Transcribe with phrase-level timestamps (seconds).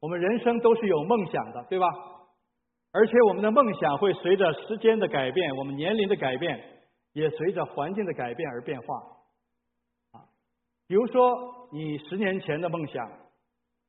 [0.00, 1.86] 我们人生都是有梦想的，对吧？
[2.92, 6.58] 而且我们的梦想会随着时间的改变，我们年龄的改变，
[7.12, 8.86] 也随着环境的改变而变化。
[10.12, 10.26] 啊，
[10.88, 13.06] 比如说你十年前的梦想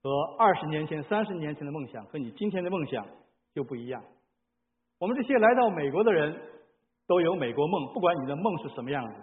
[0.04, 3.04] 和二十年前、三十年前的梦想和你今天的梦想
[3.56, 4.04] 就不一样。
[5.00, 6.40] 我们这些来到美国的人
[7.08, 9.16] 都有美国梦，不管你的梦是什么样子。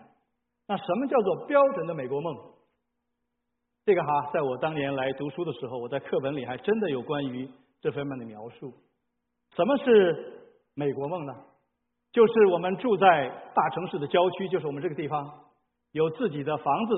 [0.66, 2.34] 那什么叫做标准的美国梦？
[3.88, 7.48] 这个哈，在我当年来读书的时候，我在课本里还真的有关于
[7.80, 8.70] 这方面的描述。
[9.56, 10.42] 什么是
[10.74, 11.32] 美国梦呢？
[12.12, 15.32] 就是我们住在大城市的郊区，就是我们这个地方，
[15.92, 16.94] 有自己的房子，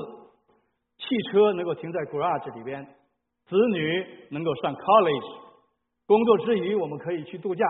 [0.98, 2.84] 汽车能够停在 garage 里边，
[3.46, 5.38] 子女能够上 college，
[6.08, 7.64] 工作之余我们可以去度假，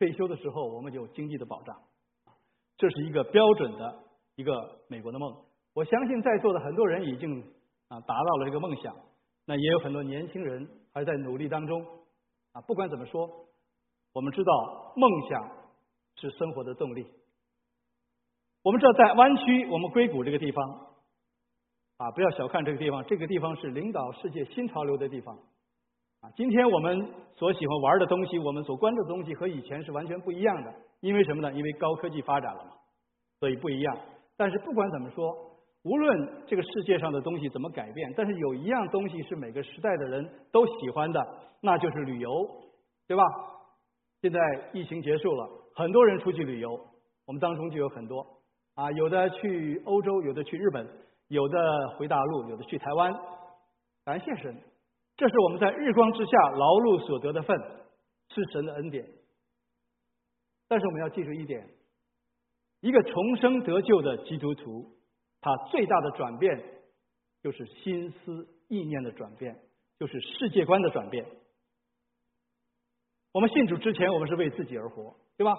[0.00, 1.76] 退休的时候我们有经济的保障。
[2.76, 4.00] 这是一个标准的
[4.34, 5.32] 一个美国的梦。
[5.74, 7.44] 我相信在座的很多人已经。
[7.92, 8.96] 啊，达到了这个梦想，
[9.44, 11.84] 那也有很多年轻人还在努力当中。
[12.52, 13.28] 啊，不管怎么说，
[14.14, 15.50] 我们知道梦想
[16.16, 17.06] 是生活的动力。
[18.62, 20.86] 我们知道在湾区，我们硅谷这个地方，
[21.98, 25.36] 啊，不要小看这个地方，这个地方是领导世界新潮流的地方。
[26.22, 30.74] 啊，今天我们所喜欢玩的东西，我们所关注的东西和以前是完全不一样的。
[31.00, 31.52] 因为什么呢？
[31.52, 32.70] 因为高科技发展了嘛，
[33.38, 33.98] 所以不一样。
[34.38, 35.51] 但是不管怎么说。
[35.84, 41.20] 无论这个世界上的东西怎么改变，但是有一样东西是每个时代的人都喜欢的，
[41.60, 42.30] 那就是旅游，
[43.08, 43.24] 对吧？
[44.20, 44.38] 现在
[44.72, 46.70] 疫情结束了，很多人出去旅游，
[47.26, 48.24] 我们当中就有很多
[48.74, 50.88] 啊，有的去欧洲，有的去日本，
[51.26, 53.12] 有的回大陆，有的去台湾。
[54.04, 54.56] 感谢神，
[55.16, 57.58] 这是我们在日光之下劳碌所得的份，
[58.28, 59.04] 是神的恩典。
[60.68, 61.68] 但是我们要记住一点，
[62.80, 65.01] 一个重生得救的基督徒。
[65.42, 66.56] 他最大的转变
[67.42, 69.58] 就是心思意念的转变，
[69.98, 71.26] 就是世界观的转变。
[73.32, 75.52] 我们信主之前，我们是为自己而活，对吧？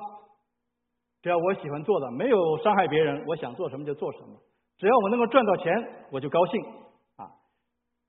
[1.21, 4.39] 只要我喜欢做的，没有伤害别人，我想做什么就做什么。
[4.77, 6.61] 只要我能够赚到钱，我就高兴
[7.17, 7.31] 啊！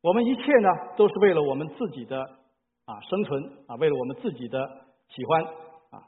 [0.00, 2.22] 我们一切呢，都是为了我们自己的
[2.84, 5.44] 啊生存啊，为了我们自己的喜欢
[5.90, 6.06] 啊。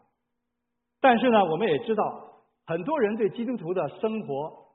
[1.00, 4.66] 但是呢，我们也知道，很多人对基督徒的生活。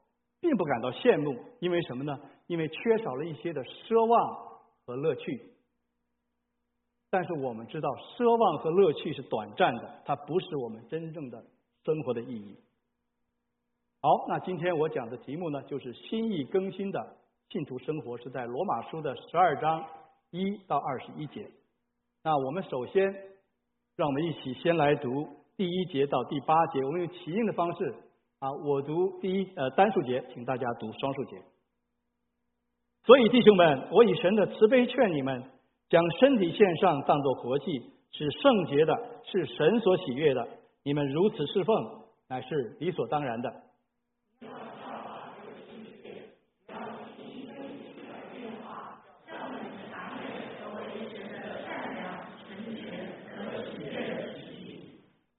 [0.41, 2.19] 并不感到羡慕，因为什么呢？
[2.47, 5.53] 因为缺少了一些的奢望和乐趣。
[7.09, 11.46] 但是我们知道，奢望和乐趣是短暂的，它不是我们真正的
[11.85, 12.57] 生活的意义。
[14.01, 17.18] 好，那今天我讲的题目呢，就是心意更新的
[17.50, 19.85] 信徒生活，是在罗马书的十二章
[20.31, 21.51] 一到二十一节。
[22.24, 23.03] 那我们首先，
[23.96, 27.94] 让我们一起先来读第一节到第八节，我们用起印的方式。
[28.41, 31.38] 啊，我读第一呃单数节，请大家读双数节。
[33.06, 35.44] 所以弟兄们，我以神的慈悲劝你们，
[35.90, 37.80] 将身体献上，当做活祭，
[38.12, 40.47] 是圣洁的，是神所喜悦的。
[40.81, 41.75] 你们如此侍奉，
[42.30, 43.53] 乃是理所当然的。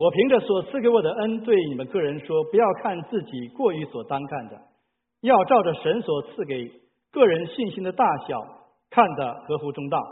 [0.03, 4.61] 我凭着所赐给我的恩，对你们个人说：不要看自己过于所当看的，
[5.21, 6.69] 要照着神所赐给
[7.13, 8.45] 个人信心的大小，
[8.91, 10.03] 看得合乎中道。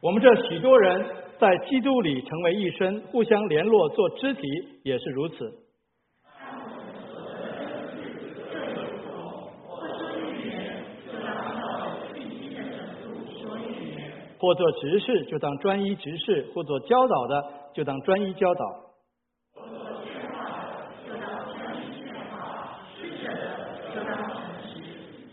[0.00, 1.06] 我们这许多人
[1.38, 4.42] 在基督里成为一身，互相联络做肢体，
[4.82, 5.48] 也是如此。
[14.42, 18.66] 或做执事就当专一执事，或做教导的就当专一教导。
[19.54, 24.34] 或做劝化就当专一劝化，施舍的就当诚
[24.66, 24.82] 实，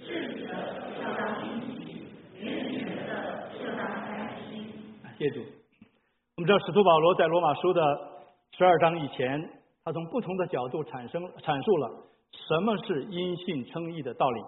[0.05, 0.53] 治理的
[0.93, 2.05] 就当殷勤，
[2.35, 4.69] 远远的就当开心。
[5.17, 5.39] 谢主，
[6.37, 7.81] 我们知道使徒保罗在罗马书的
[8.59, 9.49] 十二章以前，
[9.83, 11.89] 他从不同的角度产生阐述了
[12.47, 14.39] 什么是因信称义的道理。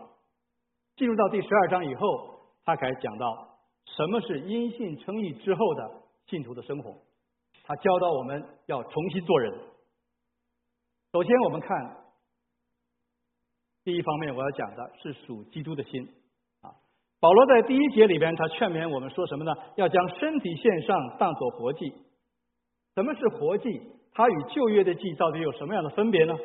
[0.98, 2.30] 进入到第十二章以后，
[2.64, 3.48] 他开始讲到。
[3.86, 5.92] 什么是因信称义之后的
[6.28, 6.96] 信徒的生活？
[7.64, 9.54] 他教导我们要重新做人。
[11.12, 11.98] 首先，我们看
[13.84, 16.08] 第一方面，我要讲的是属基督的心
[16.62, 16.72] 啊。
[17.20, 19.54] 保罗在第一节里边，他劝勉我们说什么呢？
[19.76, 21.94] 要将身体献上，当作活祭。
[22.96, 23.82] 什么是活祭？
[24.14, 26.38] 它与旧约的祭到底有什么样的分别呢？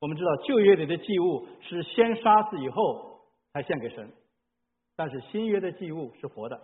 [0.00, 3.20] 我们知道旧约里的祭物是先杀死以后
[3.52, 4.10] 才献给神。
[5.00, 6.60] 但是新约的祭物是活的，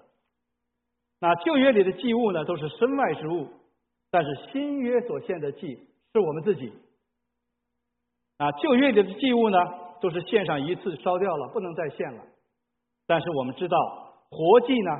[1.20, 3.48] 那旧约里的祭物呢，都是身外之物。
[4.10, 6.70] 但是新约所献的祭是我们自己，
[8.36, 9.56] 啊，旧约里的祭物呢，
[10.02, 12.26] 都是献上一次烧掉了，不能再献了。
[13.06, 13.78] 但是我们知道，
[14.28, 14.90] 活祭呢，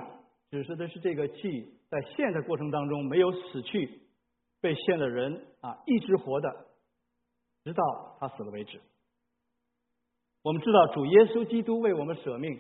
[0.51, 4.01] 指示的是这个祭在献的过程当中没有死去，
[4.63, 6.49] 被献的人啊一直活的，
[7.65, 8.81] 直到他死了为止。
[10.43, 12.59] 我们知道主耶稣基督为我们舍命，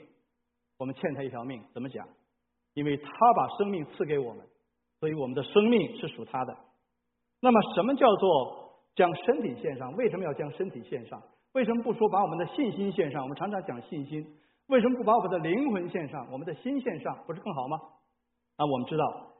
[0.78, 1.62] 我们欠他一条命。
[1.72, 2.06] 怎么讲？
[2.74, 4.46] 因为他把生命赐给我们，
[5.00, 6.56] 所以我们的生命是属他的。
[7.40, 9.94] 那么，什么叫做将身体献上？
[9.96, 11.22] 为什么要将身体献上？
[11.52, 13.22] 为什么不说把我们的信心献上？
[13.22, 14.26] 我们常常讲信心，
[14.66, 16.28] 为什么不把我们的灵魂献上？
[16.30, 17.78] 我们的心献上，不是更好吗？
[18.56, 19.32] 啊，我们知道，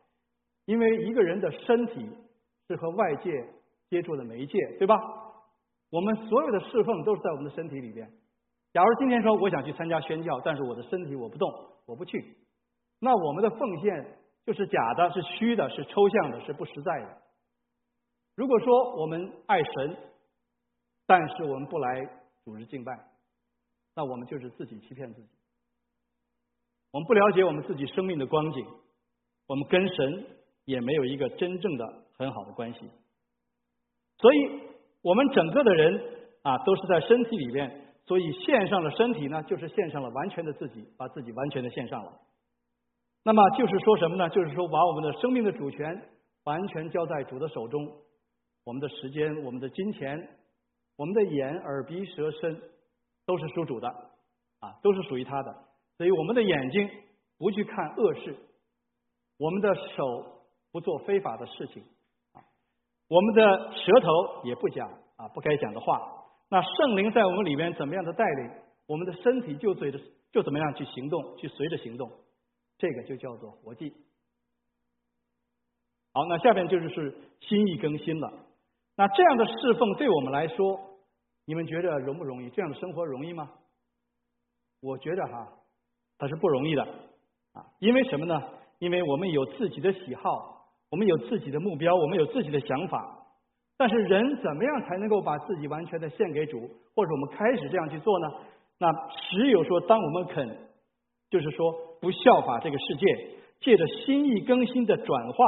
[0.64, 2.08] 因为一个人的身体
[2.68, 3.30] 是和外界
[3.90, 4.96] 接触的媒介，对吧？
[5.90, 8.10] 我们所有的侍奉都是在我们的身体里边。
[8.76, 11.50] 假如今天说我想去参加宣教，但是我的身体我不动，
[11.86, 12.36] 我不去，
[13.00, 17.22] 那我们的奉献就是假的，是虚的，是抽象的，是不实在的。
[18.34, 19.96] 如果说我们爱神，
[21.06, 22.06] 但是我们不来
[22.44, 22.92] 组织敬拜，
[23.94, 25.28] 那我们就是自己欺骗自己。
[26.90, 28.62] 我们不了解我们自己生命的光景，
[29.46, 30.26] 我们跟神
[30.66, 32.80] 也没有一个真正的很好的关系。
[34.18, 34.60] 所以，
[35.00, 42.12] 我们整个的人啊，都是在身体里面，所以献上了身体呢，就是献上了完全的自己，把自己完全的献上了。
[43.24, 44.28] 那么就是说什么呢？
[44.30, 46.08] 就是说把我们的生命的主权
[46.44, 47.92] 完全交在主的手中。
[48.62, 50.28] 我们的时间、我们的金钱、
[50.96, 52.60] 我们的眼、耳、鼻、舌、身，
[53.24, 53.88] 都是属主的，
[54.60, 55.52] 啊，都是属于他的。
[55.96, 56.88] 所以，我们的眼睛
[57.38, 58.36] 不去看恶事，
[59.38, 60.42] 我们的手
[60.72, 61.82] 不做非法的事情，
[62.32, 62.42] 啊，
[63.08, 66.15] 我们的舌头也不讲啊不该讲的话。
[66.48, 68.50] 那圣灵在我们里面怎么样的带领，
[68.86, 69.98] 我们的身体就随着
[70.30, 72.10] 就怎么样去行动，去随着行动，
[72.78, 73.92] 这个就叫做活祭。
[76.12, 78.32] 好，那下面就是是心意更新了。
[78.96, 80.80] 那这样的侍奉对我们来说，
[81.44, 82.48] 你们觉得容不容易？
[82.50, 83.50] 这样的生活容易吗？
[84.80, 85.52] 我觉得哈，
[86.16, 86.82] 它是不容易的
[87.52, 87.66] 啊！
[87.80, 88.40] 因为什么呢？
[88.78, 93.25] 因为我们有自己的喜好，我们有自己的目标，我们有自己的想法。
[93.78, 96.68] 但是人怎么样才能够把自己完全的献给主？
[96.94, 98.28] 或者我们开始这样去做呢？
[98.78, 98.90] 那
[99.30, 100.58] 只有说，当我们肯，
[101.30, 103.06] 就是说不效法这个世界，
[103.60, 105.44] 借着心意更新的转化，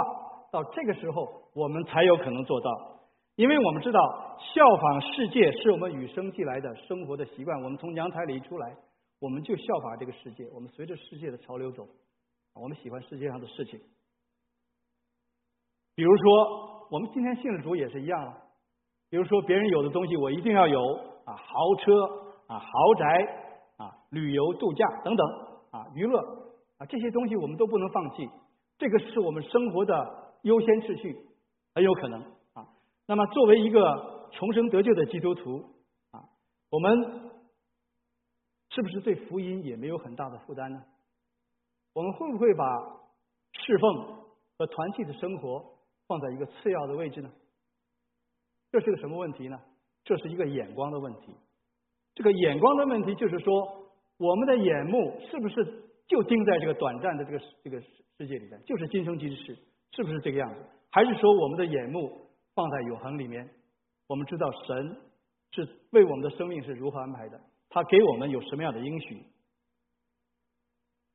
[0.50, 2.70] 到这个时候，我们才有可能做到。
[3.36, 7.62] 因为我们知道，效仿世界是我们与生俱来的生活的习惯。
[7.62, 8.76] 我们从娘胎里出来，
[9.20, 11.86] 我们就效法这个世界，我们随着世界的潮流走，
[12.54, 13.80] 我们喜欢世界上的事情。
[15.94, 18.35] 比如说，我们今天信了主也是一样了。
[19.11, 20.81] 比如说，别人有的东西我一定要有
[21.25, 21.93] 啊，豪车
[22.46, 23.05] 啊，豪宅
[23.76, 25.26] 啊，旅游度假等等
[25.70, 26.19] 啊，娱乐
[26.79, 28.29] 啊，这些东西我们都不能放弃。
[28.79, 31.17] 这个是我们生活的优先秩序，
[31.75, 32.20] 很有可能
[32.55, 32.67] 啊。
[33.06, 35.64] 那么，作为一个重生得救的基督徒
[36.11, 36.25] 啊，
[36.70, 37.31] 我们
[38.70, 40.82] 是不是对福音也没有很大的负担呢？
[41.94, 42.64] 我们会不会把
[43.52, 44.19] 侍奉
[44.56, 45.64] 和团契的生活
[46.08, 47.31] 放在一个次要的位置呢？
[48.72, 49.60] 这是个什么问题呢？
[50.02, 51.37] 这是一个眼光的问题。
[52.16, 53.52] 这个眼光的问题就是说，
[54.16, 59.56] 我们的眼目是不是就盯在这个短暂的这个这个世界里面，就是今生今世，
[59.93, 60.60] 是不是这个样子？
[60.90, 62.26] 还是说我们的眼目？
[62.54, 63.49] 放在永恒里面，
[64.08, 64.96] 我们知道神
[65.52, 69.23] 是为我们的生命是如何安排的，他给我们有什么样的应许。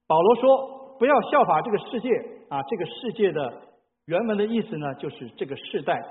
[0.07, 2.09] 保罗说：“不要效法这个世界
[2.47, 3.61] 啊，这个世界的
[4.05, 6.01] 原文的意思呢，就是这个世代，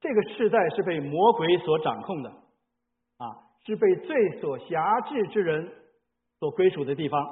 [0.00, 3.26] 这个世代是被魔鬼所掌控的，啊，
[3.64, 5.72] 是被罪所辖制之人
[6.38, 7.22] 所归属的地方，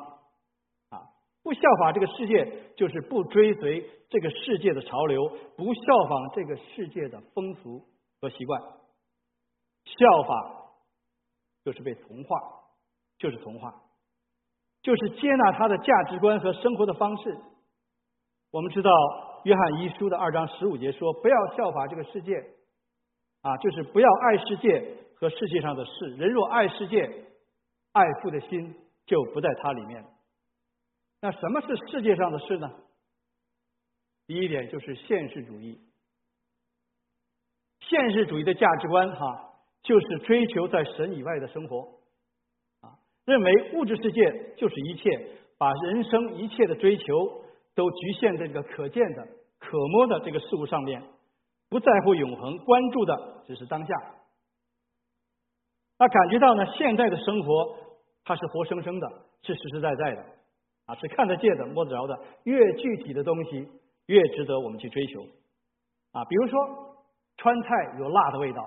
[0.90, 1.02] 啊，
[1.42, 7.84] 不效法这个世界，就是不追随。”这个世界的潮流，不效仿这个世界的风俗
[8.20, 10.70] 和习惯，效法
[11.64, 12.38] 就是被同化，
[13.18, 13.74] 就是同化，
[14.82, 17.36] 就是接纳他的价值观和生活的方式。
[18.52, 18.90] 我们知道
[19.44, 22.34] 《约翰一书》的二章十五节说：“不要效法这个世界，
[23.42, 26.06] 啊，就是不要爱世界和世界上的事。
[26.16, 27.02] 人若爱世界，
[27.92, 28.74] 爱父的心
[29.06, 30.04] 就不在它里面。”
[31.20, 32.70] 那什么是世界上的事呢？
[34.26, 35.78] 第一点就是现实主义，
[37.80, 41.98] 现实主义的价值观哈，就是追求在神以外的生活，
[42.80, 42.96] 啊，
[43.26, 47.43] 认为物质世界就是一切，把人生一切的追求
[47.74, 49.26] 都局限在这个可见的、
[49.58, 51.02] 可摸的这个事物上面，
[51.68, 53.94] 不在乎永恒，关注的只是当下。
[55.98, 57.76] 那感觉到呢，现在的生活
[58.24, 59.08] 它是活生生的，
[59.42, 60.24] 是实实在在的，
[60.86, 63.68] 啊，是看得见的、摸得着的，越具体的东西。
[64.06, 65.22] 越值得我们去追求
[66.12, 66.22] 啊！
[66.26, 66.94] 比如说，
[67.38, 68.62] 川菜有辣的味道，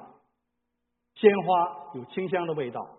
[1.14, 2.97] 鲜花有清香的味道，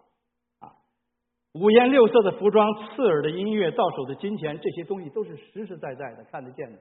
[1.55, 6.79] 五颜六色的服装、刺耳的音乐、到手的金钱，这些东西都是实实在在的、看得见的，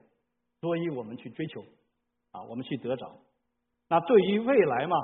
[0.60, 1.62] 所以我们去追求，
[2.32, 3.10] 啊，我们去得着。
[3.88, 4.96] 那对于未来嘛，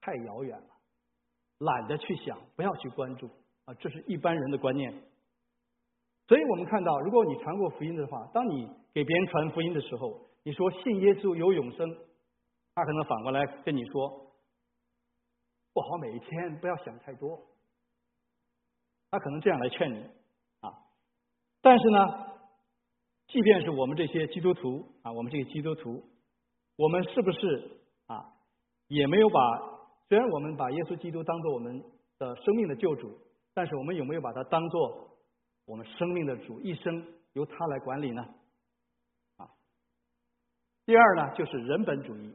[0.00, 0.68] 太遥远了，
[1.58, 3.26] 懒得去想，不要去关注，
[3.66, 4.90] 啊，这是一般人的观念。
[6.26, 11.86] 所以我们看到，如果你传过福音的话，当你给别人传福音的时候，你说信耶稣有永生，
[12.74, 14.08] 他可能反过来跟你说，
[15.74, 17.38] 过好每一天，不要想太多。
[19.10, 20.02] 他可能这样来劝你
[20.60, 20.72] 啊。
[21.60, 21.98] 但是呢，
[23.28, 26.02] 即便是我们这些基督徒啊，我们这些基督徒，
[26.76, 27.70] 我们是不是
[28.06, 28.32] 啊，
[28.88, 29.38] 也没有把
[30.08, 31.82] 虽然我们把耶稣基督当做我们
[32.18, 33.18] 的生命的救主，
[33.54, 35.08] 但是我们有没有把它当做？
[35.66, 38.22] 我们生命的主一生由他来管理呢？
[39.36, 39.46] 啊，
[40.84, 42.34] 第二呢，就是人本主义。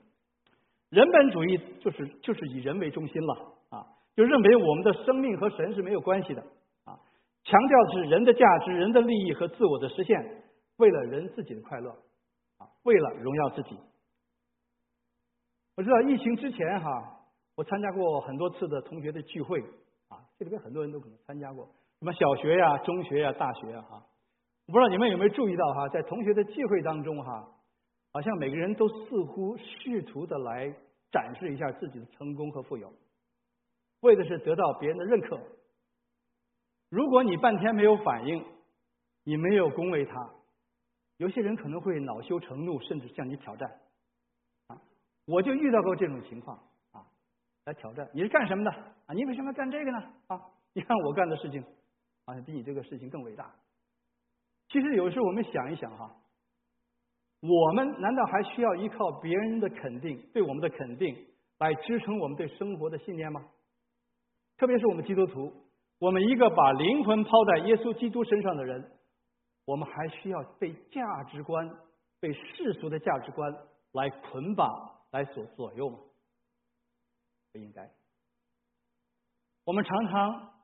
[0.88, 6.41] 人本主义就是就是以人为中心了啊，就认为我们的生命和神是没有关系的，
[7.45, 10.43] 强调的是人的价值、人的利益和自我的实现，
[10.77, 11.91] 为了人自己的快乐
[12.57, 13.77] 啊，为了荣耀自己。
[15.77, 16.89] 我知道疫情之前哈，
[17.55, 19.61] 我参加过很多次的同学的聚会
[20.09, 21.65] 啊，这里边很多人都可能参加过。
[21.99, 24.03] 什么小学呀、中学呀、大学呀，哈，
[24.65, 27.47] 我不知道你们有没有注意到哈，在同学的聚会当中哈，
[28.11, 30.73] 好像每个人都似乎试图的来
[31.11, 32.91] 展示一下自己的成功和富有，
[33.99, 35.39] 为的是得到别人的认可。
[36.95, 38.41] 如果你半天没有反应，
[39.25, 40.29] 你没有恭维他，
[41.17, 43.69] 有些人可能会恼羞成怒，甚至向你挑战。
[44.67, 44.81] 啊，
[45.25, 46.57] 我就遇到过这种情况
[46.93, 47.03] 啊，
[47.65, 49.13] 来挑战你是干什么的啊？
[49.13, 49.97] 你为什么要干这个呢？
[50.27, 51.61] 啊，你看我干的事情。
[52.25, 53.53] 好像比你这个事情更伟大。
[54.69, 56.15] 其实有时候我们想一想哈，
[57.41, 61.13] 我们难道还需要依靠别人的肯定、对我们的肯定
[61.59, 63.45] 来支撑我们对生活的信念吗？
[64.57, 65.53] 特别是我们基督徒，
[65.99, 68.91] 我们一个把灵魂抛在耶稣基督身上的人，
[69.65, 71.69] 我们还需要被价值观、
[72.19, 73.51] 被世俗的价值观
[73.93, 75.99] 来捆绑、来所左右吗？
[77.51, 77.89] 不应该。
[79.63, 80.55] 我们常常。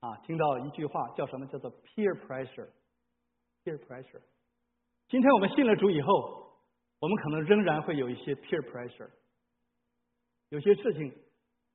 [0.00, 1.46] 啊，听到一句话叫什么？
[1.48, 4.22] 叫做 peer pressure，peer pressure。
[5.08, 6.54] 今天我们信了主以后，
[7.00, 9.10] 我们可能仍然会有一些 peer pressure，
[10.48, 11.14] 有些事情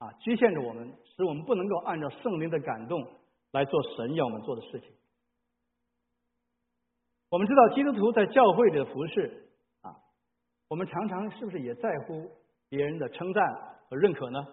[0.05, 3.07] 啊局限着我们，使我们不能够按照圣灵的感动
[3.51, 4.91] 来做神要我们做的事情。
[7.29, 9.49] 我们知道基督徒在教会里的服饰
[9.81, 9.95] 啊，
[10.69, 12.31] 我们常常是不是也在乎
[12.69, 13.43] 别人的称赞
[13.89, 14.45] 和认可呢？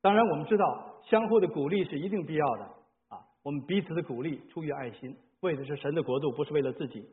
[0.00, 2.64] 当然，我们知道相互的鼓励是一定必要的
[3.08, 3.18] 啊。
[3.42, 7.08] 我们彼此的鼓励出于爱心，为的是神的国度，不是为了自己。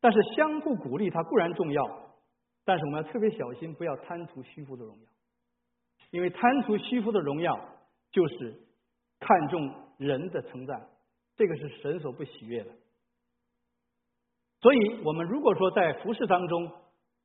[0.00, 1.84] 但是相互鼓励它固然重要，
[2.64, 5.10] 但是我们要特别小心，不要贪图虚浮的荣耀，
[6.10, 7.58] 因为贪图虚浮的荣耀
[8.10, 8.54] 就是
[9.18, 10.88] 看重人的称赞，
[11.36, 12.70] 这个是神所不喜悦的。
[14.60, 16.70] 所以，我们如果说在服饰当中，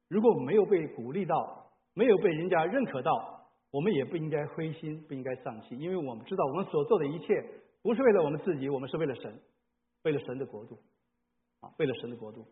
[0.08, 3.34] 如果没有被鼓励到，没有被人家认可到。
[3.72, 7.44] 我们也不应该灰心，不应该丧气，因为我们知道我们所做的一切
[7.82, 9.38] 不是为了我们自己，我们是为了神，
[10.04, 10.80] 为了神的国度，
[11.60, 12.46] 啊，为了神的国度，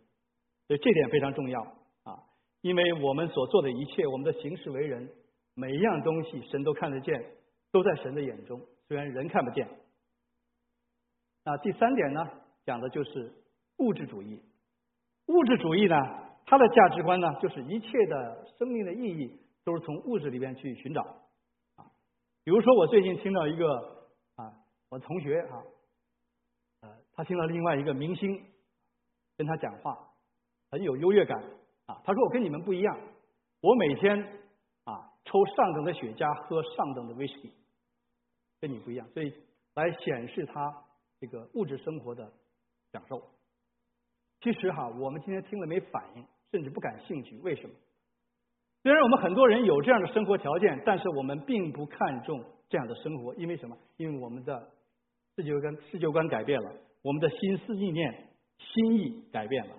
[0.67, 1.61] 所以这点非常重要
[2.03, 2.19] 啊，
[2.59, 5.09] 因为我们所做的一切，我们的行事为人，
[5.55, 7.35] 每一样东西神都看得见，
[7.71, 9.67] 都在神的眼中，虽然人看不见。
[11.45, 12.29] 那第三点呢，
[12.65, 13.33] 讲的就是
[13.77, 14.41] 物质主义。
[15.27, 15.95] 物质主义呢，
[16.45, 19.39] 它的价值观呢，就是一切的生命的意义。
[19.65, 21.01] 都是从物质里边去寻找
[21.77, 21.87] 啊，
[22.43, 23.65] 比如说我最近听到一个
[24.35, 24.51] 啊，
[24.89, 25.63] 我同学啊，
[26.81, 28.43] 呃，他听到另外一个明星
[29.37, 29.97] 跟他讲话，
[30.69, 31.41] 很有优越感
[31.85, 32.01] 啊。
[32.03, 32.99] 他说我跟你们不一样，
[33.61, 34.39] 我每天
[35.25, 37.51] 抽上等的雪茄，喝上等的威士忌，
[38.59, 39.33] 跟你不一样，所以
[39.75, 40.83] 来显示他
[41.19, 42.31] 这个物质生活的
[42.91, 43.21] 享受。
[44.41, 47.73] 其实哈，我们今天听了没反应，甚至不感兴趣，为什么？
[48.81, 53.77] 虽然我们很多人有这样的生活条件，但是我们并不看重这样的生活，因为什么？
[53.95, 54.69] 因为我们的
[55.37, 56.69] 世界观、世界观改变了，
[57.01, 58.27] 我们的心思意念、
[58.57, 59.75] 心意改变了。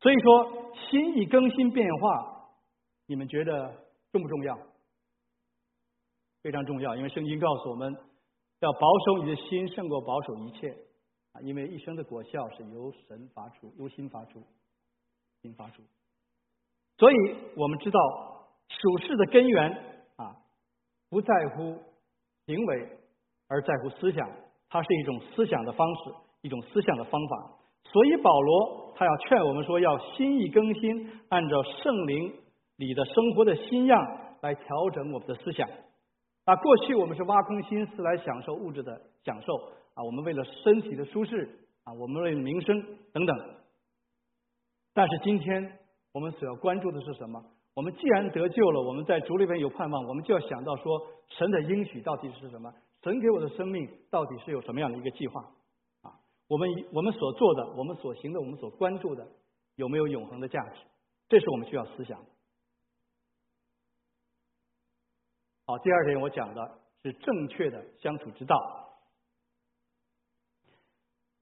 [0.00, 2.35] 所以说，心意更新变化，
[3.06, 3.72] 你们觉得
[4.12, 4.58] 重不重要？
[6.42, 7.96] 非常重要，因为圣经告诉我们
[8.60, 10.70] 要保守你的心，胜过保守一切
[11.32, 11.40] 啊！
[11.40, 14.42] 因为一生的果效是由神发出，由心发出，
[15.42, 15.82] 心发出。
[16.98, 17.14] 所以
[17.56, 17.98] 我们知道
[18.68, 19.70] 属世的根源
[20.16, 20.36] 啊，
[21.10, 21.76] 不在乎
[22.46, 22.98] 行为，
[23.48, 24.30] 而在乎思想。
[24.68, 27.58] 它是一种思想的方式，一种思想的方法。
[27.84, 32.34] 所以保罗他要劝我们说，要心意更新，按照圣灵
[32.76, 33.98] 你的生活的新样
[34.42, 35.68] 来调整我们的思想。
[36.44, 39.54] 啊，过去我们是挖空心思来享受物质的享受
[39.94, 42.80] 啊，我们为了身体的舒适啊，我们为了名声
[43.12, 43.36] 等等。
[44.94, 45.78] 但是今天
[46.12, 47.42] 我们所要关注的是什么？
[47.74, 52.72] 我们既然得救了，我们在主里边有盼望，我们就要想到说，神的应许到底是什么？
[53.02, 55.42] 神给我的生命到底是有什么样的一个计划？
[56.02, 56.14] 啊，
[56.48, 59.26] 我们我们所做的，我们所行的，我们所关注的，
[59.74, 60.80] 有没有永恒的价值？
[61.28, 62.18] 这是我们需要思想。
[65.68, 68.56] 好，第二点我讲的是正确的相处之道。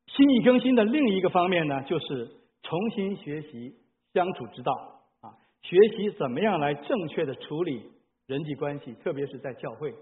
[0.06, 2.26] 心意更新的另一个方面呢，就是
[2.62, 3.76] 重新学习
[4.14, 4.72] 相处之道
[5.20, 5.28] 啊，
[5.60, 7.92] 学习怎么样来正确的处理
[8.26, 9.94] 人际关系，特别是在教会。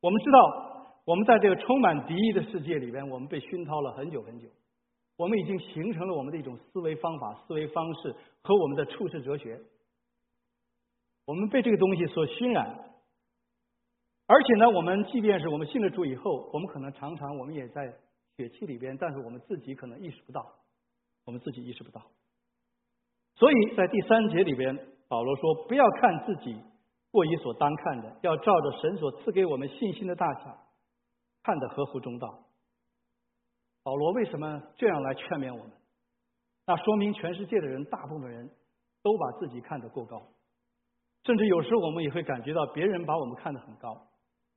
[0.00, 4.46] 我们知道，我们在这个充满敌意的世界里边，我们被熏陶了很久很久，
[5.16, 9.60] 我们已经形成了我们的一种思维方法、思维方式和我们的处世哲学。
[11.26, 12.66] 我们被这个东西所熏染，
[14.26, 17.94] 而且呢，我们即便是我们信了主以后，我们可能常常我们也在
[18.36, 20.46] 血气里边，但是我们自己可能意识不到，
[21.24, 22.02] 我们自己意识不到。
[23.36, 24.78] 所以在第三节里边，
[25.08, 26.56] 保罗说：“不要看自己
[27.10, 30.56] 过于所当看的，要照着神所赐给我们信心的大小，
[31.42, 32.44] 看得合乎中道。”
[33.82, 35.72] 保罗为什么这样来劝勉我们？
[36.66, 38.50] 那说明全世界的人，大部分人
[39.02, 40.22] 都把自己看得过高。
[41.24, 43.92] 甚至有时候我们也会感觉到别人把我们看得很高，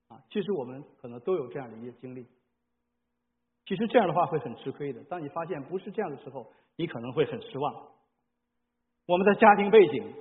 [0.09, 2.27] 啊，其实我们可能都有这样的一些经历。
[3.65, 5.03] 其实这样的话会很吃亏的。
[5.05, 6.45] 当你发现不是这样的时候，
[6.75, 7.87] 你可能会很失望。
[9.05, 10.13] 我们的家庭背景、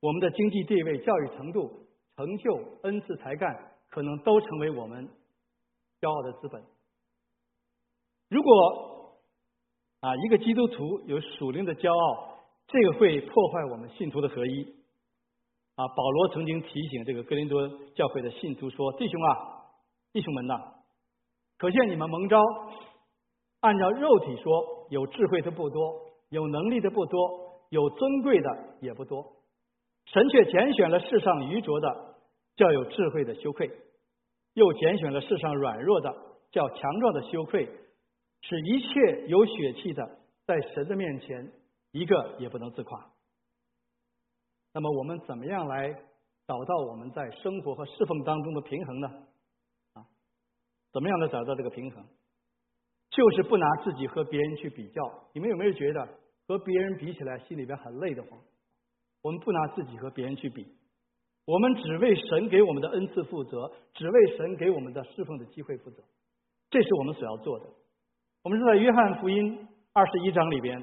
[0.00, 5.08] 我们的经济地位、教育程度、成就、恩赐、才干，可能都成为我们
[6.00, 6.62] 骄傲的资本。
[8.28, 9.18] 如果
[10.00, 14.81] 啊，一个基督徒有属灵的骄傲，这个会破坏我们信徒的合一。
[15.74, 19.64] 啊，保罗曾经提醒这个格林多教会的信徒说：“弟兄啊，
[20.12, 20.54] 弟兄们呐，
[21.56, 22.38] 可见你们蒙召，
[23.60, 25.80] 按照肉体说，有智慧的不多，
[26.28, 29.24] 有能力的不多，有尊贵的也不多。
[30.04, 32.16] 神却拣选了世上愚拙的，
[32.56, 33.66] 叫有智慧的羞愧；
[34.52, 36.14] 又拣选了世上软弱的，
[36.50, 37.66] 叫强壮的羞愧，
[38.42, 41.50] 使一切有血气的，在神的面前，
[41.92, 43.06] 一个也不能自夸。”
[44.74, 45.92] 那么我们怎么样来
[46.46, 49.08] 找到我们在生活和侍奉当中的平衡呢？
[49.92, 50.06] 啊，
[50.92, 52.04] 怎么样来找到这个平衡？
[53.10, 55.02] 就是不拿自己和别人去比较。
[55.34, 56.08] 你们有没有觉得
[56.48, 58.40] 和别人比起来心里边很累的慌？
[59.20, 60.66] 我们不拿自己和别人去比，
[61.44, 66.02] 我们只为神给我们的恩赐负责，只为神给我们的侍奉的机会负责。
[66.70, 67.66] 这是我们所要做的。
[68.42, 70.82] 我们是在约翰福音二十一章里边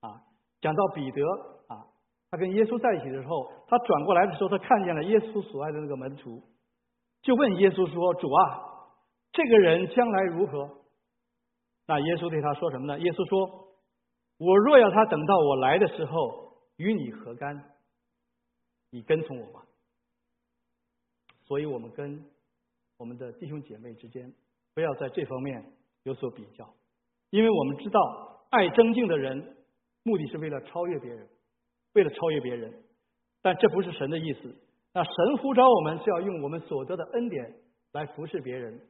[0.00, 0.22] 啊，
[0.60, 1.51] 讲到彼得。
[2.32, 6.42] 他跟耶稣在一起的时候，他转过来的时候，他看见了耶稣所爱的那个门徒，
[7.20, 8.88] 就问耶稣说：“主啊，
[9.32, 10.78] 这个人将来如何？”
[11.86, 12.98] 那耶稣对他说什么呢？
[13.00, 13.76] 耶稣说
[14.40, 17.70] ：“我若要他等到我来的时候，与你何干？
[18.90, 19.62] 你跟从我吧。”
[21.44, 22.24] 所以，我们跟
[22.96, 24.32] 我们的弟兄姐妹之间，
[24.72, 25.62] 不要在这方面
[26.04, 26.66] 有所比较，
[27.28, 29.54] 因为我们知道，爱增进的人，
[30.02, 31.28] 目的是为了超越别人。
[31.94, 32.72] 为了超越别人，
[33.42, 34.54] 但这不是神的意思。
[34.94, 37.54] 那神呼召我们是要用我们所得的恩典
[37.92, 38.80] 来服侍别人，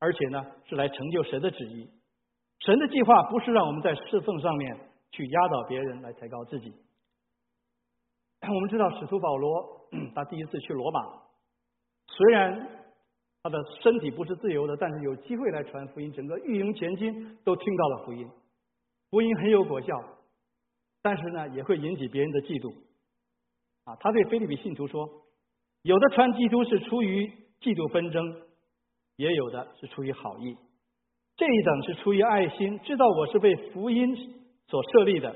[0.00, 1.88] 而且呢是来成就神的旨意。
[2.60, 4.76] 神的计划不是让我们在侍奉上面
[5.10, 6.72] 去压倒别人来抬高自己。
[8.40, 11.00] 我们知道使徒保罗他第一次去罗马，
[12.06, 12.68] 虽然
[13.42, 18.28] 他的身体不是自由的，但是有机会来传福音，整个御营前军都听到了福音，
[19.10, 19.94] 福音很有果效。
[21.04, 22.72] 但是呢，也会引起别人的嫉妒。
[23.84, 25.06] 啊，他对菲利比信徒说
[25.84, 27.26] ：“有的传基督是出于
[27.60, 28.40] 嫉妒纷争，
[29.16, 30.56] 也有的是出于好意。
[31.36, 34.16] 这一等是出于爱心，知道我是被福音
[34.66, 35.30] 所设立的；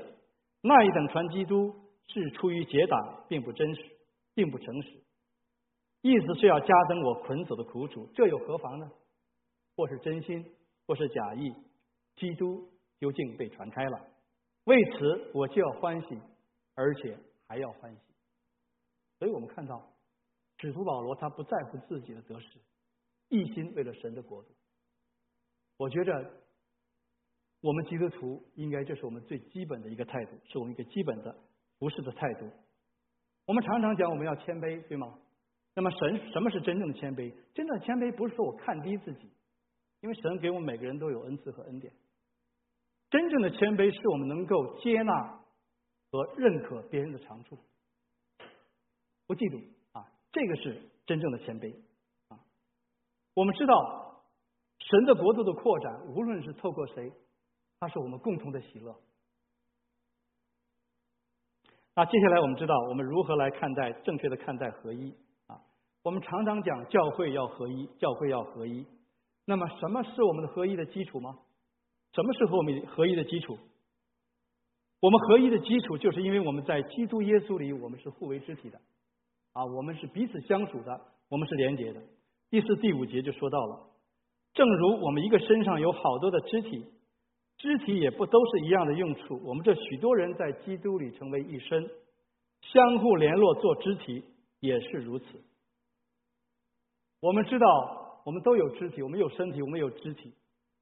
[0.61, 1.71] 那一等传基督
[2.07, 3.83] 是出于结党，并不真实，
[4.33, 4.89] 并不诚实。
[6.01, 8.89] 意思是要加增我捆锁的苦楚，这又何妨呢？
[9.75, 10.43] 或是真心，
[10.87, 11.53] 或是假意，
[12.15, 12.67] 基督
[12.99, 13.99] 究竟被传开了。”
[14.65, 16.19] 为此，我就要欢喜，
[16.75, 17.17] 而且
[17.47, 18.01] 还要欢喜。
[19.17, 19.91] 所以我们看到，
[20.57, 22.59] 使徒保罗他不在乎自己的得失，
[23.29, 24.49] 一心为了神的国度。
[25.77, 26.31] 我觉着，
[27.61, 31.35] 我们基督徒应该这是我们最基本的一个态度，是我们一个基本的
[31.79, 32.49] 服侍的态度。
[33.45, 35.17] 我们常常讲我们要谦卑，对吗？
[35.75, 37.33] 那么神什么是真正的谦卑？
[37.53, 39.29] 真正的谦卑不是说我看低自己，
[40.01, 41.93] 因为神给我们每个人都有恩赐和恩典。
[43.09, 45.39] 真正的谦卑是我们能够接纳
[46.11, 47.57] 和认可别人的长处。
[49.25, 51.73] 不嫉妒啊，这个是真正的谦卑
[52.29, 52.39] 啊。
[53.33, 54.23] 我们知道
[54.79, 57.11] 神的国度的扩展，无论是透过谁，
[57.79, 58.95] 它是我们共同的喜乐。
[61.95, 65.13] 那接下来我们知道我们如何来看待正确的看待合一
[65.47, 65.59] 啊？
[66.03, 68.85] 我们常常讲教会要合一，教会要合一。
[69.45, 71.39] 那么什么是我们的合一的基础吗？
[72.13, 73.57] 什么是和我们合一的基础？
[74.99, 78.79] 我们合一的基础，就是因为我们在基督耶稣里，我们是互为肢体的，
[79.53, 82.01] 啊，我们是彼此相属的，我们是连结的。
[82.49, 83.87] 第四、第五节就说到了，
[84.53, 86.85] 正如我们一个身上有好多的肢体，
[87.57, 89.39] 肢体也不都是一样的用处。
[89.45, 91.89] 我们这许多人在基督里成为一身，
[92.61, 94.25] 相互联络做肢体
[94.59, 95.25] 也是如此。
[97.21, 100.33] 我们知道，我们都有肢体，我们有身体，我们有肢体，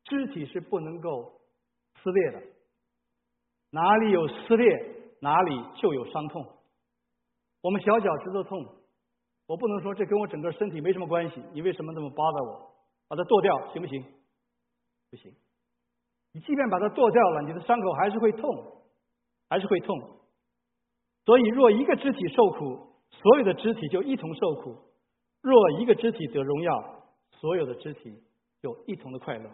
[0.08, 1.40] 肢体是不能够
[2.02, 2.42] 撕裂的。
[3.72, 4.68] 哪里有撕裂，
[5.22, 6.46] 哪里就有伤痛。
[7.62, 8.66] 我们小脚趾头痛，
[9.46, 11.44] 我不能说这跟我整个身体没什么关系。
[11.54, 12.72] 你为什么这么扒着我？
[13.10, 14.04] 把它剁掉行不行？
[15.10, 15.34] 不行。
[16.34, 18.84] 你即便把它剁掉了，你的伤口还是会痛，
[19.50, 19.98] 还是会痛。
[21.26, 24.72] 所以，若一个肢体受苦，所有的肢体就一同受苦；
[25.42, 28.24] 若一个肢体得荣耀，所有的肢体
[28.62, 29.50] 就一同的快乐。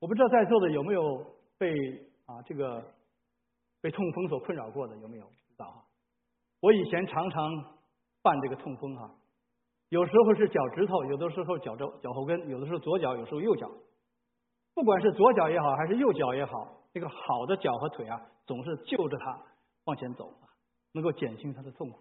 [0.00, 1.24] 我不知道在座的有没有
[1.58, 1.74] 被。
[2.28, 2.84] 啊，这个
[3.80, 5.24] 被痛风所困扰过的有没有？
[5.24, 5.82] 知道哈？
[6.60, 7.40] 我以前常常
[8.20, 9.10] 犯这个痛风哈，
[9.88, 13.66] 有时候是脚趾头，有的时候脚肘、脚后跟，有的时候左脚，有时候右脚。
[14.74, 16.52] 不管是左脚也好，还是右脚也好，
[16.92, 19.42] 这个好的脚和腿啊，总是就着它
[19.84, 20.52] 往前走啊，
[20.92, 21.98] 能够减轻它的痛苦。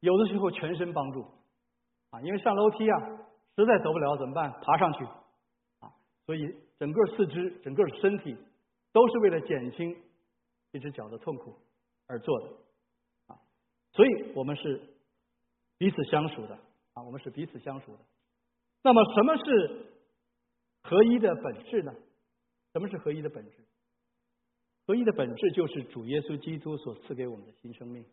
[0.00, 1.22] 有的时候全身帮助
[2.10, 2.98] 啊，因为上楼梯啊，
[3.54, 4.50] 实在走不了怎么办？
[4.62, 5.06] 爬上去，
[6.26, 6.40] 所以
[6.78, 8.36] 整个四肢、整个身体。
[8.94, 9.96] 都是为了减轻
[10.72, 11.56] 一只脚的痛苦
[12.06, 12.48] 而做的
[13.28, 13.40] 啊，
[13.92, 14.82] 所以我们是
[15.78, 16.54] 彼此相属的
[16.92, 18.00] 啊，我们是彼此相属的。
[18.82, 19.86] 那么，什么是
[20.82, 21.94] 合一的本质呢？
[22.74, 23.64] 什么是合一的本质？
[24.86, 28.04] 合一的本质就是主耶稣基督所赐给我们的新生命。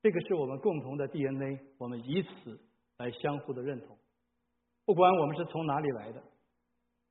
[0.00, 2.58] 这个是我们共同的 DNA，我们以此
[2.96, 3.98] 来相互的认同。
[4.86, 6.22] 不管我们是从哪里来的，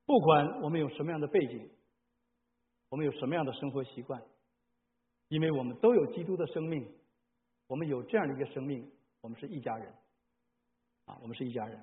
[0.08, 1.68] 不管我们有什么样的背景。
[2.90, 4.22] 我们有什么样的生活习惯？
[5.28, 6.90] 因为我们都有基督的生命，
[7.66, 8.90] 我们有这样的一个生命，
[9.20, 9.92] 我们是一家人
[11.04, 11.78] 啊，我们是一家人。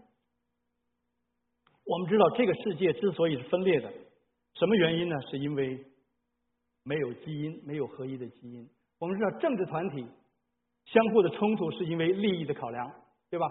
[1.84, 3.94] 我们知道这个世界之所以是分裂的，
[4.56, 5.16] 什么原因呢？
[5.30, 5.86] 是因为
[6.82, 8.68] 没有基因，没有合一的基因。
[8.98, 10.08] 我们知道政治团体
[10.86, 12.92] 相互的冲突是因为利益的考量，
[13.30, 13.48] 对吧？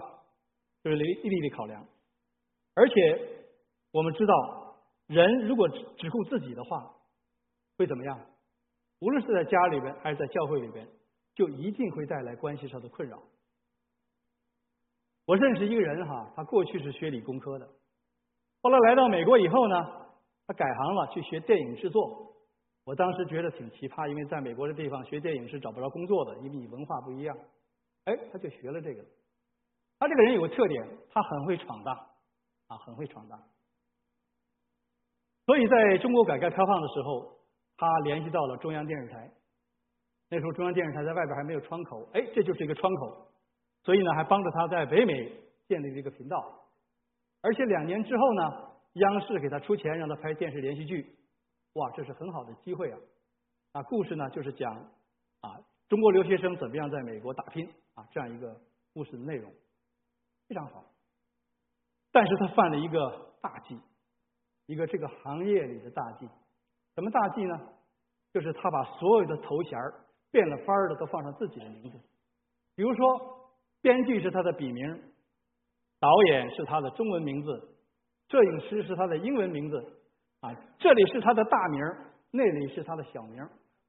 [0.83, 1.87] 就是利利益的考量。
[2.73, 3.45] 而且
[3.91, 4.64] 我们知道，
[5.07, 6.93] 人如果只顾自己的话，
[7.77, 8.19] 会怎么样？
[8.99, 10.87] 无论是在家里边还是在教会里边，
[11.35, 13.21] 就一定会带来关系上的困扰。
[15.25, 17.67] 我认识一个人哈，他过去是学理工科的，
[18.61, 19.75] 后来来到美国以后呢，
[20.47, 22.33] 他改行了，去学电影制作。
[22.83, 27.35] 我当时觉得挺奇葩，因为在美国的地方学电影是找不着工作的，因为你文化不一样。
[28.05, 29.03] 哎，他就学了这个。
[29.97, 31.95] 他这个人有个特点，他很会闯荡
[32.67, 33.41] 啊，很会闯荡。
[35.45, 37.33] 所以在中国改革开放的时候。
[37.77, 39.29] 他联系到了中央电视台，
[40.29, 43.27] 那时候中央电视台在外边还没有窗口，哎，这就是一个窗口，
[43.83, 45.29] 所以呢，还帮着他在北美
[45.67, 46.37] 建立了一个频道，
[47.41, 51.17] 而且两年之后呢，央视给他出钱让他拍电视连续剧，
[51.73, 52.97] 哇，这是很好的机会啊！
[53.73, 54.73] 啊，故事呢就是讲
[55.41, 58.55] 啊中国留学生怎么样在美国打拼啊这样一个
[58.93, 59.51] 故事的内容，
[60.47, 60.85] 非常好。
[62.13, 63.77] 但是他犯了一个大忌，
[64.65, 66.27] 一个这个行业里的大忌。
[66.95, 67.59] 什么大忌呢？
[68.33, 69.79] 就是他把所有的头衔
[70.29, 71.97] 变了法儿的都放上自己的名字，
[72.75, 73.49] 比如说
[73.81, 75.03] 编剧是他的笔名，
[76.01, 77.77] 导演是他的中文名字，
[78.27, 80.01] 摄影师是他的英文名字，
[80.41, 81.81] 啊，这里是他的大名，
[82.31, 83.41] 那里是他的小名，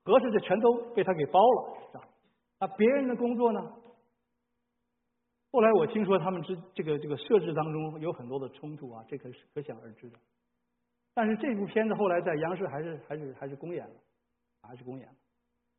[0.04, 2.04] 合适就全都被他给包了，是吧？
[2.60, 3.60] 那别人的工作呢？
[5.50, 10.16] 后来我听说他们之这个这个设置当中有很多的冲突啊，这可是可想而知的。
[11.16, 13.94] 但是这部片子后来在央视还是还是还是公演了，
[14.60, 15.14] 还是公演了。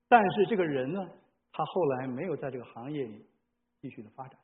[0.07, 0.99] 但是这个人呢，
[1.51, 3.23] 他后来没有在这个行业里
[3.79, 4.39] 继续的发展。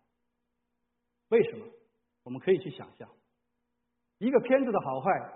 [1.29, 1.65] 为什么？
[2.21, 3.09] 我们可以去想象，
[4.19, 5.33] 一个片子的好坏，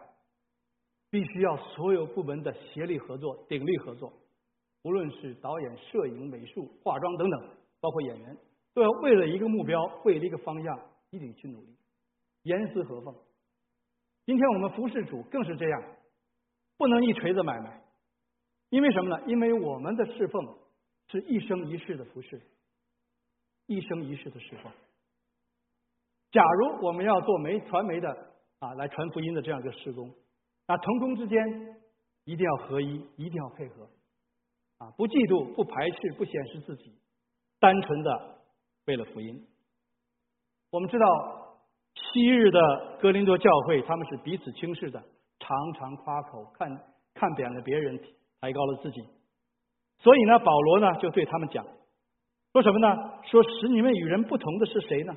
[1.09, 4.13] 必须要所有部门的协力合作、鼎力合作。
[4.83, 8.37] 无论是导演、摄影、美术、化妆等等，包括演员，
[8.75, 11.75] 都要为了一个目标、为了一个方向，一定去努力，
[12.43, 13.15] 严丝合缝。
[14.27, 15.81] 今天我们服侍主更是这样，
[16.75, 17.81] 不能一锤子买卖，
[18.67, 19.23] 因为什么呢？
[19.25, 20.45] 因为我们的侍奉
[21.09, 22.41] 是一生一世的服侍，
[23.67, 24.69] 一生一世的侍奉。
[26.31, 30.13] 假如我们要做媒传媒的啊，来传福音的这样一个施工，
[30.67, 31.81] 那同工之间
[32.25, 33.89] 一定要合一，一定要配合，
[34.79, 36.93] 啊，不嫉妒，不排斥，不显示自己，
[37.61, 38.41] 单纯的
[38.87, 39.47] 为了福音。
[40.69, 41.05] 我们知道，
[42.13, 45.03] 昔日的哥林多教会他们是彼此轻视的，
[45.39, 46.69] 常常夸口，看
[47.13, 47.99] 看扁了别人，
[48.39, 49.01] 抬高了自己。
[49.99, 51.65] 所以呢，保罗呢就对他们讲，
[52.53, 53.13] 说什么呢？
[53.23, 55.15] 说使你们与人不同的是谁呢？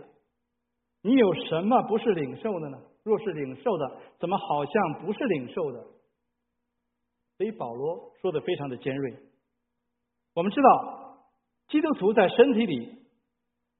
[1.02, 2.78] 你有什么不是领受的呢？
[3.02, 5.86] 若是领受的，怎么好像不是领受的？
[7.36, 9.16] 所以保罗说的非常的尖锐。
[10.34, 11.26] 我们知道，
[11.68, 12.98] 基督徒在身体里，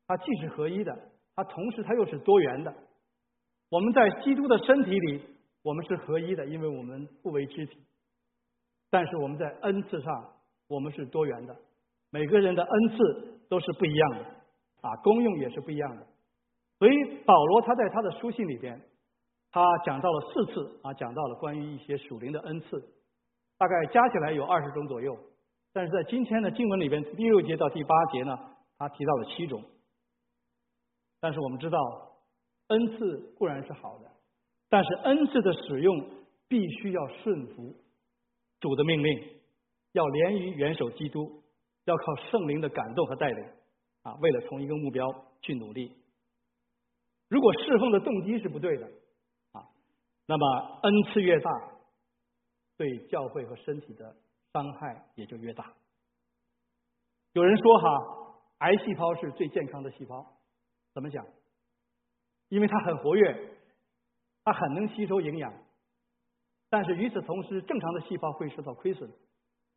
[0.07, 0.97] 他既是合一的，
[1.35, 2.75] 他同时他又是多元的。
[3.71, 5.23] 我们在基督的身体里，
[5.63, 7.79] 我们是合一的，因为我们不为肢体。
[8.91, 10.33] 但是我们在恩赐上，
[10.69, 11.57] 我们是多元的。
[12.11, 14.25] 每个人的恩赐都是不一样的，
[14.81, 16.05] 啊，功用也是不一样的。
[16.81, 18.81] 所以保罗他在他的书信里边，
[19.53, 22.81] 他讲到了四次啊，讲到了关于一些属灵的恩赐，
[23.57, 25.17] 大概加起来有二十种左右。
[25.73, 28.37] 但是在今天的经文里边，第六节到第八节呢，
[28.77, 29.63] 他提到了七种。
[31.21, 31.79] 但是我们知道，
[32.71, 34.11] 恩赐固然是好的，
[34.69, 36.11] 但是恩赐的使用
[36.49, 37.75] 必须要顺服
[38.61, 39.41] 主的命令，
[39.93, 41.43] 要连于元首基督，
[41.85, 43.45] 要靠圣灵的感动和带领
[44.03, 45.07] 啊，为了同一个目标
[45.43, 45.97] 去努力。
[47.29, 48.87] 如果侍奉的动机是不对的，
[49.53, 49.67] 啊，
[50.27, 51.51] 那么恩赐越大，
[52.77, 54.17] 对教会和身体的
[54.53, 55.73] 伤害也就越大。
[57.33, 57.89] 有人说哈，
[58.59, 60.25] 癌细胞是最健康的细胞，
[60.95, 61.25] 怎么讲？
[62.51, 63.35] 因为它很活跃，
[64.45, 65.51] 它很能吸收营养，
[66.69, 69.11] 但是与此同时，正常的细胞会受到亏损，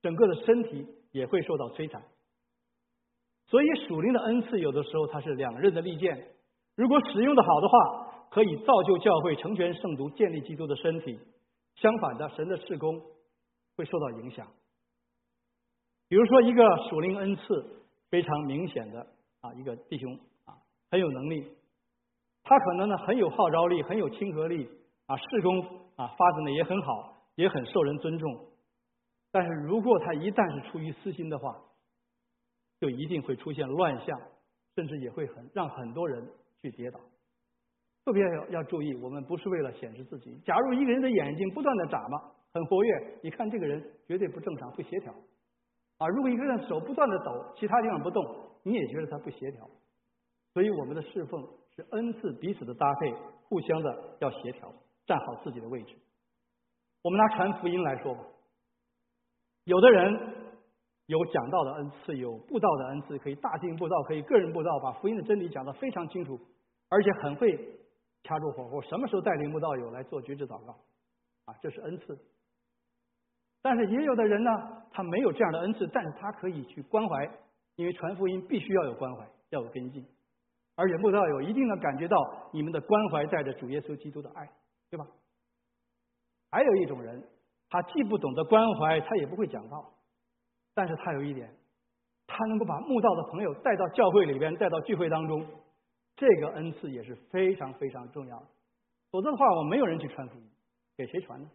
[0.02, 2.04] 整个的身体也会受到摧残。
[3.46, 6.28] 所以属灵的恩赐有的时候它是两刃的利剑。
[6.76, 11.20] 如果使用的好的话，可以造就教会成全圣徒，建立基督的身体。
[11.76, 13.00] 相反的，神的事工
[13.76, 14.48] 会受到影响。
[16.08, 17.42] 比如说，一个属灵恩赐
[18.10, 19.06] 非常明显的
[19.42, 20.58] 啊，一个弟兄啊，
[20.90, 21.48] 很有能力，
[22.44, 24.70] 他可能呢很有号召力，很有亲和力
[25.08, 25.60] 啊，事工
[25.96, 28.48] 啊发展的也很好，也很受人尊重。
[29.32, 31.60] 但是如果他一旦是出于私心的话，
[32.80, 34.20] 就一定会出现乱象，
[34.76, 36.28] 甚至也会很让很多人。
[36.64, 36.98] 去跌倒，
[38.06, 40.34] 特别要要注意，我们不是为了显示自己。
[40.46, 45.14] 假如一个人的眼睛不断的眨巴，很活跃，你看这个人绝对不正常，不协调。
[45.98, 48.24] 啊，如果一个人手不断的抖，其他地方不动，
[48.64, 49.70] 你也觉得他不协调。
[50.54, 53.14] 所以我们的侍奉是恩赐彼此的搭配，
[53.48, 54.74] 互相的要协调，
[55.06, 55.96] 站好自己的位置。
[57.02, 58.22] 我们拿传福音来说吧，
[59.66, 60.44] 有的人。
[61.08, 66.40] 有讲道的恩赐，有布道的恩赐，可以大型布道，可以个人布道，把福音的真理讲得非常清楚，
[66.88, 67.58] 而且很会
[68.24, 70.72] 掐住火候，什么时候带领布道友来做举止祷告，
[71.44, 72.18] 啊，这是恩赐。
[73.62, 74.50] 但是也有的人呢，
[74.92, 77.30] 他没有这样的恩赐，但是他可以去关怀，
[77.76, 80.08] 因为传福音必须要有关怀，要有跟进，
[80.76, 82.18] 而且墓道友一定能感觉到
[82.52, 84.50] 你们的关怀带着主耶稣基督的爱，
[84.90, 85.06] 对吧？
[86.50, 87.24] 还有一种人，
[87.70, 89.94] 他既不懂得关怀，他也不会讲道。
[90.74, 91.54] 但是他有一点，
[92.26, 95.46] 他能够把慕道的朋友带到教会里边，带到聚会当中，
[96.16, 98.46] 这个恩赐也是非常非常重要的。
[99.12, 100.50] 否则的话，我没有人去传福音，
[100.98, 101.48] 给谁传呢？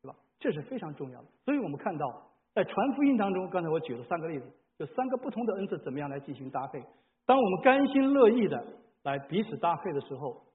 [0.00, 0.16] 对吧？
[0.38, 1.28] 这是非常重要的。
[1.44, 2.06] 所以我们看到，
[2.54, 4.46] 在传福音当中，刚才我举了三个例子，
[4.78, 6.82] 就三个不同的恩赐怎么样来进行搭配。
[7.28, 8.66] 当我们甘心乐意的
[9.02, 10.46] 来彼此搭配的时候，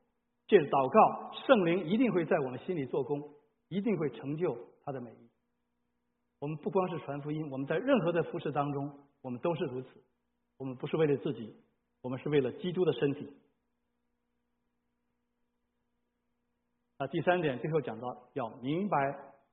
[0.48, 3.22] 借祷告，圣灵一定会在我们心里做工，
[3.70, 5.30] 一定会成就他的美意。
[6.40, 10.04] 我们不光是传福音，我们在任何的服饰当中，我们都是如此。
[10.58, 11.56] 我们不是为了自己，
[12.02, 13.32] 我们是为了基督的身体。
[16.98, 18.98] 那，第三点，最后讲到要明白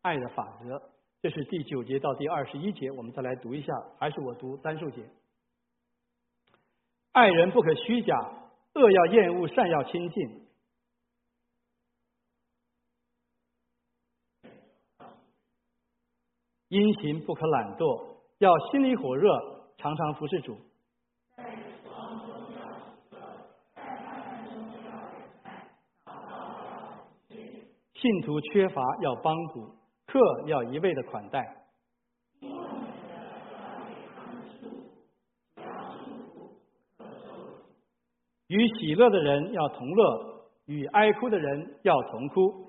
[0.00, 5.04] 爱的法则，这是第九节到第二十一节，我们再来读一下，还是我读单数节。
[7.12, 8.16] 爱人不可虚假，
[8.75, 10.46] 恶要厌恶，善要亲近。
[16.68, 19.29] 殷勤不可懒惰，要心里火热，
[19.77, 20.57] 常常服侍主。
[27.94, 29.75] 信徒缺乏要帮补，
[30.07, 31.60] 客要一味的款待。
[38.50, 42.66] 与喜乐的人要同乐，与哀哭的人要同哭。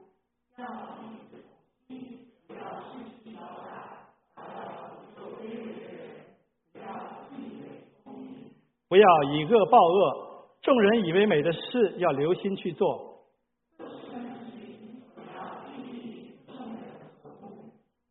[8.87, 13.23] 不要以恶报恶，众人以为美的事要留心去做。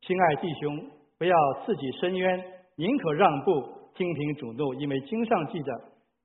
[0.01, 3.63] 亲爱弟兄，不要自己伸冤，宁可让步，
[3.95, 5.73] 听凭主怒，因为经上记着，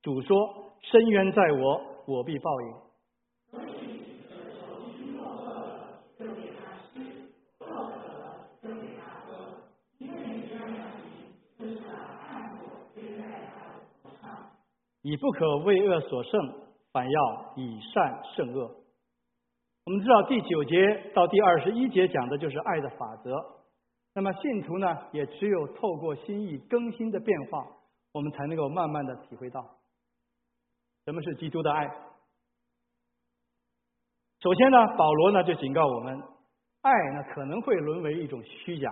[0.01, 0.36] 主说
[0.81, 2.73] ：“深渊在我，我必报应。”
[15.01, 16.31] 你不可为恶所胜，
[16.91, 18.71] 反要以善胜恶。
[19.85, 23.31] 我们知道第九节到第二十一节讲的就是爱的法则。
[24.15, 27.67] 那么信徒呢，也只有透过心意更新的变化，
[28.13, 29.63] 我们才能够慢慢的体会到
[31.06, 31.88] 什么是基督的爱。
[34.39, 36.20] 首先呢，保罗呢就警告我们，
[36.82, 38.91] 爱呢可能会沦为一种虚假。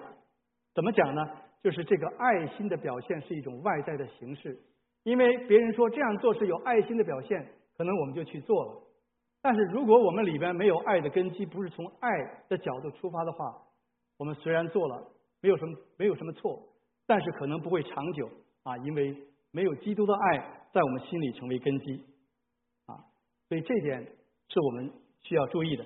[0.76, 1.28] 怎么讲呢？
[1.64, 4.60] 就是这个爱心的表现是一种外在的形式。
[5.04, 7.46] 因为别人说这样做是有爱心的表现，
[7.76, 8.82] 可能我们就去做了。
[9.42, 12.10] 但是如果我们里边没有爱的根基，不是从爱
[12.48, 13.58] 的角度出发的话，
[14.18, 15.04] 我们虽然做了，
[15.42, 16.62] 没有什么没有什么错，
[17.08, 18.30] 但是可能不会长久
[18.64, 19.18] 啊，因为
[19.52, 22.04] 没有基督的爱在我们心里成为根基
[22.88, 23.06] 啊，
[23.48, 24.04] 所以这点
[24.50, 25.86] 是我们需要注意的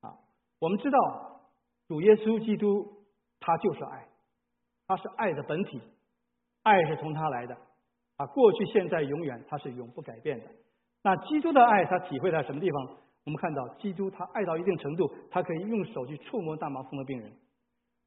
[0.00, 0.18] 啊。
[0.58, 0.98] 我们知道
[1.86, 3.04] 主耶稣基督
[3.38, 4.08] 他就是爱，
[4.86, 5.80] 他是爱的本体，
[6.62, 7.56] 爱是从他来的。
[8.16, 10.46] 啊，过去、现在、永远，它是永不改变的。
[11.04, 12.96] 那基督的爱，他体会在什么地方？
[13.24, 17.32] 我们看到，基督他爱到一定程度，他可以用手去触摸大麻风的病人，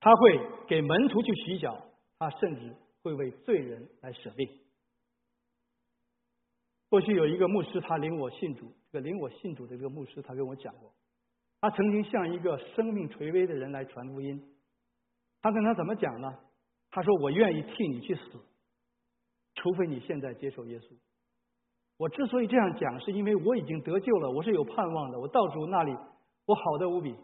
[0.01, 0.37] 他会
[0.67, 1.77] 给门徒去洗脚，
[2.19, 4.49] 他甚至会为罪人来舍命。
[6.91, 10.93] 过去有一个牧师，他领我信主，这个领我信主的这个牧师，他跟我讲过，
[11.61, 14.57] 他曾经向一个生命垂危的人来传福音，
[15.41, 16.37] 他跟他怎么讲呢？
[16.89, 18.21] 他说：“我愿意替你去死。”
[19.55, 20.93] 除非你现在接受耶稣，
[21.95, 25.17] 我之所以这样讲，是因为我已经得救了，我是有盼望的。
[25.17, 25.95] 我到主那里，
[26.45, 27.15] 我好的无比，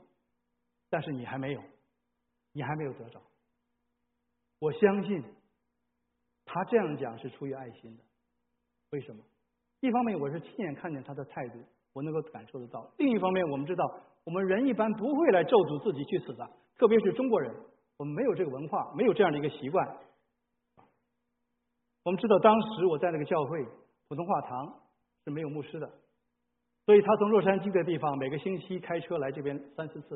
[0.89, 1.61] 但是你还没有，
[2.53, 3.21] 你还没有得着。
[4.59, 5.21] 我相信
[6.45, 8.03] 他这样讲是出于爱心的。
[8.91, 9.21] 为什么？
[9.79, 11.59] 一方面我是亲眼看见他的态度，
[11.93, 13.85] 我能够感受得到；另一方面，我们知道，
[14.23, 17.53] 我们人一般不会来咒诅自己去死的，特别是中国人，
[17.97, 19.97] 我们没有这个文化，没有这样的一个习惯。
[22.03, 23.65] 我们知道，当时我在那个教会
[24.07, 24.73] 普通话堂
[25.25, 25.87] 是没有牧师的，
[26.85, 30.15] 所以他从洛杉矶的地方每个星期开车来这边三四次，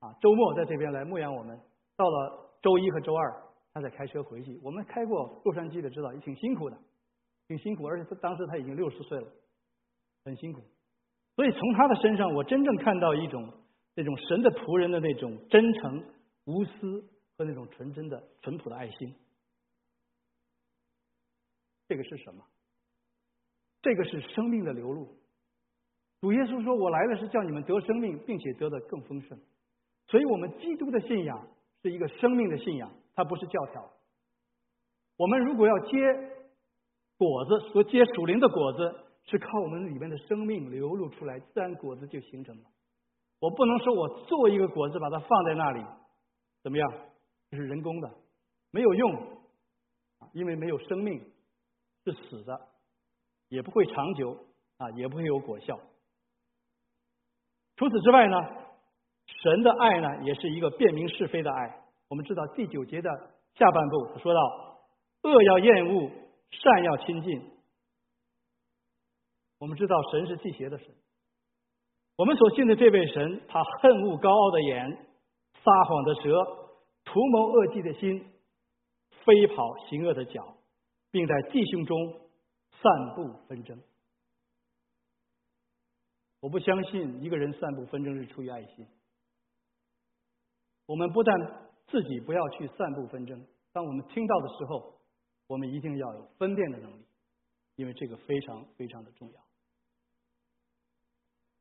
[0.00, 1.58] 啊，周末在这边来牧养我们。
[1.96, 3.42] 到了周一和周二，
[3.74, 4.58] 他再开车回去。
[4.62, 6.78] 我们开过洛杉矶的，知道也挺辛苦的，
[7.48, 9.26] 挺辛苦，而且他当时他已经六十岁了，
[10.24, 10.62] 很辛苦。
[11.34, 13.52] 所以从他的身上，我真正看到一种
[13.94, 16.04] 那种神的仆人的那种真诚、
[16.44, 17.04] 无私
[17.36, 19.14] 和那种纯真的、淳朴的爱心。
[21.88, 22.44] 这个是什么？
[23.80, 25.16] 这个是生命的流露。
[26.20, 29.38] 主耶稣说：“我来的是叫你们得生命，并且得的更丰盛。”
[30.08, 31.48] 所以，我们基督的信仰
[31.82, 33.90] 是一个生命的信仰，它不是教条。
[35.16, 35.90] 我们如果要接
[37.18, 42.62] 果子，所结属灵的果子，是靠我们里面的生命流露出来，自然果子就形成了。
[43.40, 45.84] 我不能说我做一个果子，把它放在那里，
[46.62, 46.92] 怎么样？
[47.50, 48.10] 这是人工的，
[48.70, 49.38] 没有用，
[50.32, 51.20] 因为没有生命。
[52.04, 52.58] 是死的，
[53.48, 54.30] 也不会长久
[54.78, 55.78] 啊，也不会有果效。
[57.76, 58.36] 除此之外呢，
[59.26, 61.84] 神的爱呢，也是一个辨明是非的爱。
[62.08, 63.10] 我们知道第九节的
[63.56, 64.40] 下半部他说到：
[65.24, 66.10] 恶要厌恶，
[66.50, 67.50] 善要亲近。
[69.58, 70.94] 我们知道神是祭邪的神，
[72.16, 75.06] 我们所信的这位神，他恨恶高傲的眼，
[75.64, 76.44] 撒谎的舌，
[77.04, 78.32] 图谋恶计的心，
[79.24, 80.54] 飞跑行恶的脚。
[81.10, 81.96] 并在弟兄中
[82.70, 83.82] 散布纷争。
[86.40, 88.86] 我不相信一个人散布纷争是出于爱心。
[90.84, 91.34] 我们不但
[91.86, 93.42] 自己不要去散布纷争，
[93.72, 94.97] 当我们听到的时候，
[95.48, 97.04] 我们一定要有分辨的能力，
[97.74, 99.40] 因为这个非常非常的重要。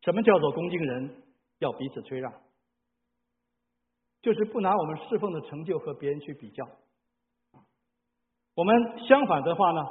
[0.01, 1.23] 什么叫做恭敬人
[1.57, 2.31] 要彼此推让？
[4.21, 6.67] 就是不拿我们侍奉的成就和别人去比较。
[8.55, 9.81] 我们相反的话呢，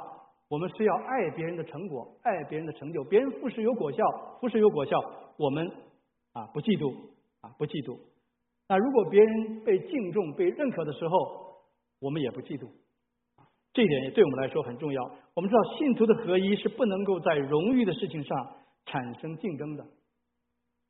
[0.47, 3.03] 我们是要爱别人的成果，爱别人的成就。
[3.05, 4.99] 别人富士有果效，富士有果效，
[5.37, 5.65] 我们
[6.33, 6.93] 啊不嫉妒
[7.41, 7.97] 啊不嫉妒。
[8.67, 11.63] 那如果别人被敬重、被认可的时候，
[11.99, 12.69] 我们也不嫉妒。
[13.77, 15.03] 这一点也对我们来说很重要。
[15.35, 18.55] 我们知道信徒的合一是不能够在荣誉的事情上
[18.87, 19.85] 产生竞争的，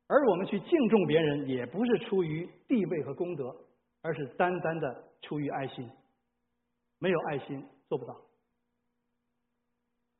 [0.06, 3.54] 而我们去敬重别人，也不是出于地位和功德，
[4.00, 5.86] 而是单单的出于爱心。
[6.98, 8.16] 没有爱心做不到。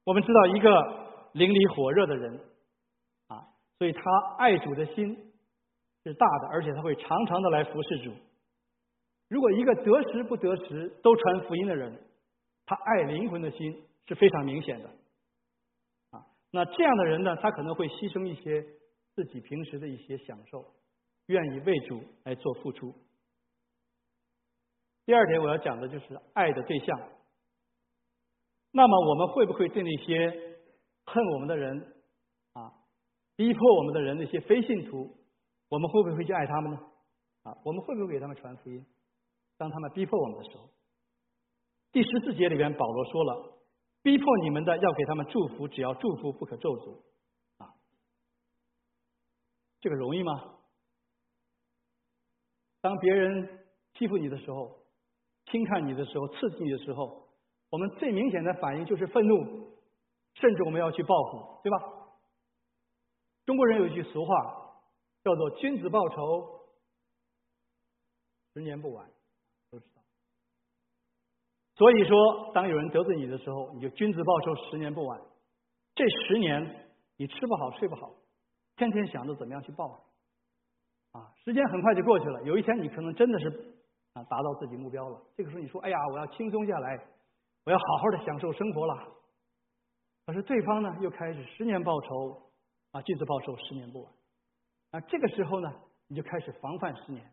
[0.05, 2.39] 我们知道一个灵里火热的人
[3.29, 3.49] 啊，
[3.79, 4.03] 所以他
[4.37, 5.17] 爱主的心
[6.05, 8.13] 是大的，而且他会常常的来服侍主。
[9.31, 11.99] 如果一个得时不得时都传福音的人，
[12.69, 14.91] 他爱灵魂的心是非常明显的
[16.11, 16.27] 啊。
[16.51, 18.63] 那这样的人呢，他可能会牺牲一些
[19.15, 20.67] 自己平时的一些享受，
[21.27, 22.95] 愿意为主来做付出。
[25.07, 27.01] 第二点我要讲的就是爱的对象。
[28.71, 30.31] 那么我们会不会对那些
[31.07, 31.95] 恨我们的人
[32.53, 32.71] 啊、
[33.35, 35.17] 逼迫我们的人那些非信徒，
[35.71, 36.79] 我们会不会去爱他们呢？
[37.45, 38.85] 啊，我们会不会给他们传福音？
[39.57, 40.69] 当他们逼迫我们的时候，
[41.99, 43.59] 第十四节里边保罗说了
[44.05, 47.03] ：“逼迫你们的要给他们祝福，只要祝福，不可咒诅。”
[47.59, 47.75] 啊，
[49.81, 50.61] 这个容易吗？
[52.81, 54.79] 当别人欺负你的时候，
[55.47, 57.27] 轻看你的时候，刺激你的时候。
[57.71, 59.77] 我们最明显的反应就是愤怒，
[60.35, 61.79] 甚至我们要去报复，对吧？
[63.45, 64.85] 中国人有一句俗话，
[65.25, 66.61] 叫做“君子报仇，
[68.55, 69.11] 十年不晚”，
[71.79, 75.19] 所以说，当有人得罪你的时候，你就君子报仇，十年不晚。
[75.95, 78.11] 这十年，你吃不好，睡不好，
[78.77, 79.87] 天天想着怎么样去报，
[81.13, 82.43] 啊，时间很快就过去了。
[82.43, 83.49] 有一天，你可能真的是
[84.13, 85.23] 啊达到自己目标了。
[85.37, 86.99] 这个时候，你说：“哎呀，我要轻松下来。”
[87.65, 89.13] 我要好好的享受生活了，
[90.25, 92.51] 可是对方呢又开始十年报仇
[92.93, 94.13] 啊，君子报仇十年不晚
[94.93, 95.01] 啊。
[95.01, 95.71] 这个时候呢，
[96.07, 97.31] 你就开始防范十年。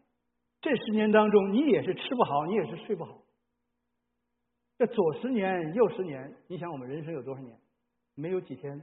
[0.60, 3.18] 这十年当中，你也是吃不好，你也是睡不好。
[4.78, 7.58] 这左十年右十年，你想我们人生有多少年？
[8.16, 8.82] 没有几天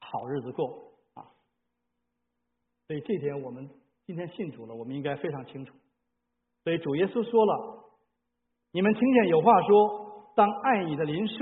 [0.00, 1.24] 好日子过啊。
[2.86, 3.68] 所以这点我们
[4.06, 5.74] 今天信主了，我们应该非常清楚。
[6.64, 7.84] 所以主耶稣说了
[8.72, 11.34] ：“你们听见有话说。”当爱你的邻舍，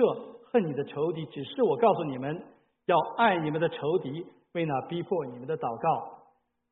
[0.50, 2.42] 恨你的仇敌，只是我告诉你们，
[2.86, 6.17] 要爱你们的仇敌，为那逼迫你们的祷告，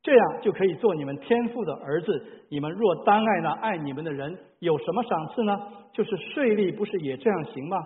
[0.07, 2.45] 这样就可以做你们天父的儿子。
[2.47, 5.73] 你们若单爱那爱你们的人，有什么赏赐呢？
[5.91, 7.77] 就是税吏不是也这样行吗？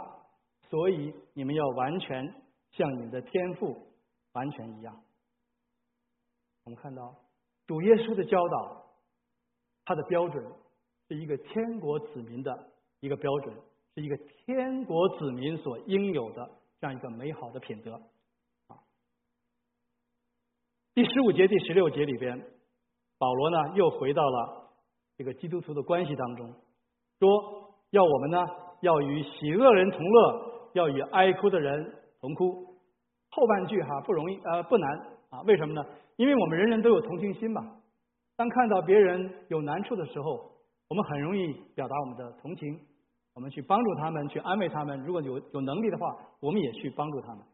[0.70, 2.32] 所以你们要完全
[2.74, 3.76] 像你的天父
[4.34, 4.96] 完全一样。
[6.66, 7.16] 我们看到
[7.66, 8.84] 主耶稣的教导，
[9.84, 10.46] 他的标准
[11.08, 12.56] 是一个天国子民的
[13.00, 13.56] 一个标准。
[13.96, 14.16] 是一个
[14.46, 16.50] 天国子民所应有的
[16.80, 18.00] 这样一个美好的品德。
[20.94, 22.38] 第十五节、第十六节里边，
[23.18, 24.72] 保罗呢又回到了
[25.16, 26.54] 这个基督徒的关系当中，
[27.18, 28.46] 说要我们呢
[28.82, 32.76] 要与喜乐人同乐，要与哀哭的人同哭。
[33.30, 35.82] 后半句哈不容易呃不难啊，为什么呢？
[36.18, 37.62] 因为我们人人都有同情心嘛。
[38.36, 40.52] 当看到别人有难处的时候，
[40.90, 42.78] 我们很容易表达我们的同情。
[43.34, 45.02] 我们去帮助他们，去安慰他们。
[45.06, 47.46] 如果有有能力的话，我们也去帮助他们。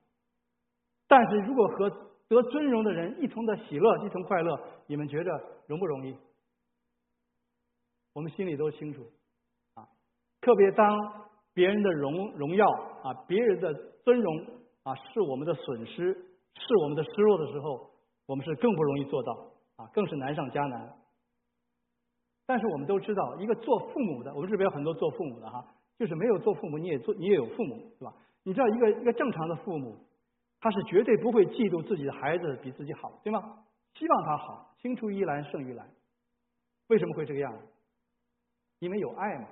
[1.08, 1.92] 但是如果和
[2.36, 5.32] 得尊荣的人一同的喜乐，一同快乐，你们觉得
[5.68, 6.16] 容不容易？
[8.14, 9.06] 我们心里都清楚
[9.76, 9.88] 啊。
[10.42, 10.98] 特别当
[11.54, 12.70] 别人的荣荣耀
[13.04, 13.74] 啊，别人的
[14.04, 14.46] 尊荣
[14.84, 16.14] 啊，是我们的损失，
[16.54, 17.90] 是我们的失落的时候，
[18.26, 19.34] 我们是更不容易做到
[19.78, 20.94] 啊，更是难上加难。
[22.46, 25.66] 但是我们都知道，一个做父母的，我们这边有很多做父母的哈，
[25.98, 28.14] 就是没有做父母，你也做，你也有父母，是吧？
[28.44, 29.98] 你知道，一个一个正常的父母，
[30.60, 33.64] 他是绝对不会嫉妒自己的孩子比自己好，对吗？
[33.94, 35.90] 希望他好，青出于蓝胜于蓝。
[36.88, 37.68] 为什么会这个样子？
[38.80, 39.48] 因为有爱嘛。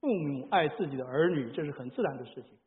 [0.00, 2.58] 父母爱自己的儿女，这是很自然的事情。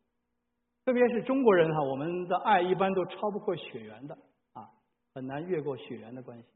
[0.86, 4.18] 特别是中国人哈，我们的爱一般都超不过血缘的
[4.54, 4.70] 啊，
[5.14, 6.48] 很难越过血缘的关系。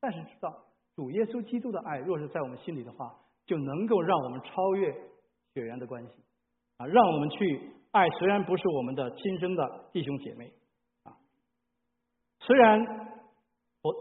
[0.00, 0.64] 但是知道。
[0.96, 4.92] 主耶稣基督的爱，若是在我们心里的话，就能够让我们超越
[5.52, 6.12] 血缘的关系
[6.76, 10.52] 啊，让我们去爱虽然不是我们的亲生的弟兄姐妹
[11.04, 11.14] 啊，
[12.40, 12.84] 虽然
[13.82, 13.94] 我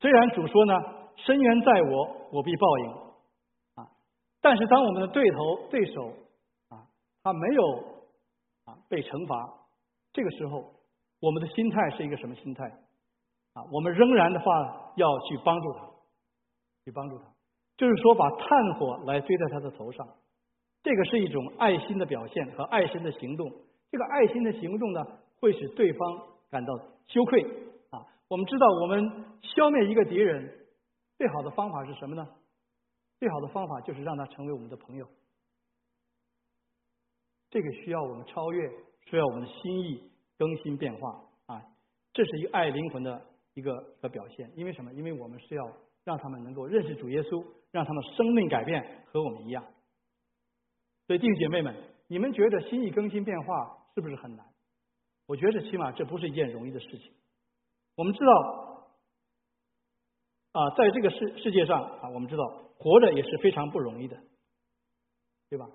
[0.00, 0.72] 虽然主说呢，
[1.16, 2.90] 深渊在我，我必报应
[3.74, 3.88] 啊，
[4.40, 6.14] 但是当我们的对头对手
[6.70, 6.88] 啊，
[7.22, 7.78] 他没有
[8.64, 9.36] 啊被惩罚，
[10.14, 10.74] 这个时候
[11.20, 12.64] 我们的心态是一个什么心态
[13.52, 13.62] 啊？
[13.70, 15.90] 我们仍然的话要去帮助他。
[16.86, 17.24] 去帮助他，
[17.78, 20.06] 就是说把炭火来堆在他的头上，
[20.84, 23.50] 这个是一种爱心的表现和爱心的行动。
[23.90, 25.00] 这个爱心的行动呢，
[25.40, 26.72] 会使对方感到
[27.06, 27.42] 羞愧
[27.90, 28.06] 啊。
[28.28, 30.66] 我们知道，我们消灭一个敌人
[31.16, 32.28] 最好的方法是什么呢？
[33.18, 35.06] 最好的方法就是让他成为我们的朋友。
[37.48, 38.68] 这个需要我们超越，
[39.06, 41.62] 需要我们的心意更新变化啊。
[42.12, 44.52] 这是一个爱灵魂的一个一个表现。
[44.54, 44.92] 因为什么？
[44.92, 45.64] 因为我们是要。
[46.04, 49.64] 让他们能够认识主耶稣，让他们生命改变，和我们一样。
[51.06, 51.74] 所以弟兄姐妹们，
[52.06, 54.46] 你们觉得心意更新变化是不是很难？
[55.26, 57.12] 我觉得起码这不是一件容易的事情。
[57.96, 58.90] 我们知道，
[60.52, 62.44] 啊，在这个世世界上啊，我们知道
[62.78, 64.18] 活着也是非常不容易的，
[65.48, 65.68] 对吧？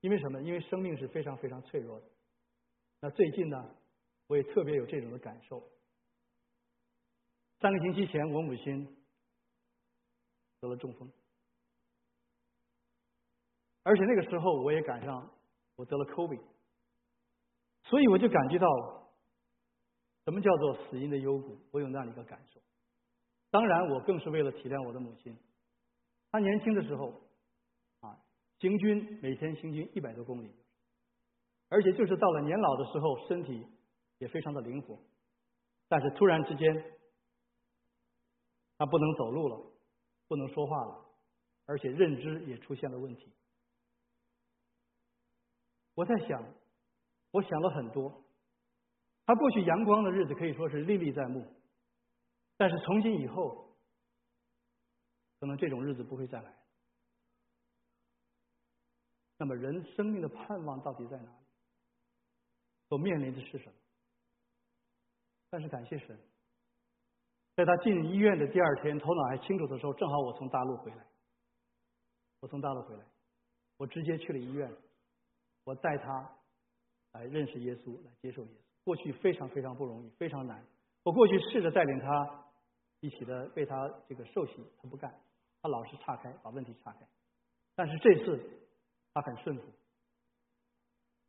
[0.00, 0.40] 因为什么？
[0.42, 2.06] 因为生命是非常非常脆弱的。
[3.00, 3.74] 那最近呢，
[4.26, 5.62] 我也特别有这种的感受。
[7.60, 8.96] 三个星期前，我母亲
[10.60, 11.10] 得了中风，
[13.82, 15.30] 而且那个时候我也赶上
[15.76, 16.40] 我得了 COVID，
[17.84, 18.66] 所以我就感觉到
[20.24, 22.60] 什么叫做死因的幽谷，我有那样的一个感受。
[23.50, 25.36] 当然，我更是为了体谅我的母亲，
[26.30, 27.20] 她年轻的时候
[28.00, 28.18] 啊，
[28.58, 30.50] 行军每天行军一百多公里，
[31.68, 33.66] 而且就是到了年老的时候，身体
[34.18, 34.98] 也非常的灵活，
[35.88, 36.92] 但是突然之间。
[38.78, 39.56] 他不能走路了，
[40.26, 41.06] 不能说话了，
[41.66, 43.30] 而且认知也出现了问题。
[45.94, 46.42] 我在想，
[47.30, 48.24] 我想了很多。
[49.24, 51.46] 他过去阳光的日子可以说是历历在目，
[52.56, 53.76] 但是从今以后，
[55.38, 56.54] 可能这种日子不会再来。
[59.38, 61.46] 那么，人生命的盼望到底在哪里？
[62.88, 63.74] 所面临的是什么？
[65.50, 66.18] 但是感谢神。
[67.54, 71.06] 在他进医院的第二天，头脑还清楚的时候，正好我从大陆回来。
[72.40, 73.04] 我从大陆回来，
[73.76, 74.74] 我直接去了医院，
[75.64, 76.30] 我带他
[77.12, 78.84] 来认识耶稣，来接受耶稣。
[78.84, 80.64] 过去非常非常不容易，非常难。
[81.04, 82.44] 我过去试着带领他
[83.00, 85.12] 一起的为他这个受洗，他不干，
[85.60, 87.06] 他老是岔开，把问题岔开。
[87.74, 88.40] 但是这次
[89.14, 89.62] 他很顺服，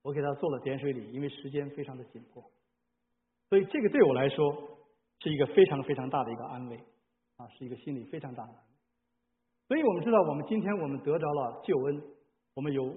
[0.02, 2.44] 我给他做了点水礼，因为时间非常的紧迫，
[3.50, 4.70] 所以这个对我来说。
[5.20, 6.76] 是一个非常非常大的一个安慰，
[7.38, 8.74] 啊，是一个心理非常大的安慰。
[9.70, 12.04] 所以我们知道，我们今天我们得着了救恩，
[12.56, 12.94] 我们有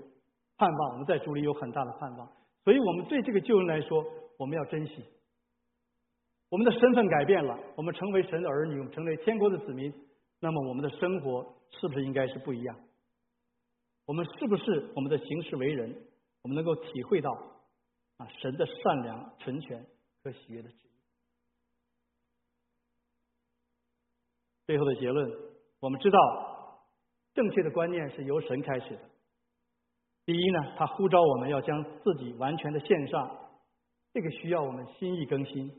[0.57, 2.31] 盼望，我们在主里有很大的盼望。
[2.65, 4.05] 所以我们对这个救恩来说，
[4.39, 5.05] 我们要珍惜。
[6.49, 9.93] 我们的身份改变了，我们成为神的儿女，我们成为天国的子民，
[10.41, 12.77] 那么我们的生活是不是应该是不一样？
[14.05, 15.93] 我们是不是我们的行事为人，
[16.43, 17.33] 我们能够体会到
[18.19, 19.85] 啊神的善良、纯全
[20.23, 20.71] 和喜悦的？
[24.67, 25.29] 最后的结论，
[25.81, 26.81] 我们知道，
[27.35, 29.01] 正确的观念是由神开始的。
[30.27, 33.31] 第一呢，他呼召我们要将自己完全的献上，
[34.13, 35.71] 这个需要我们心意更新。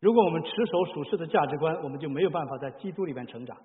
[0.00, 3.56] 如果我们持守属世的价值观，我们就没有办法在基督里面成长。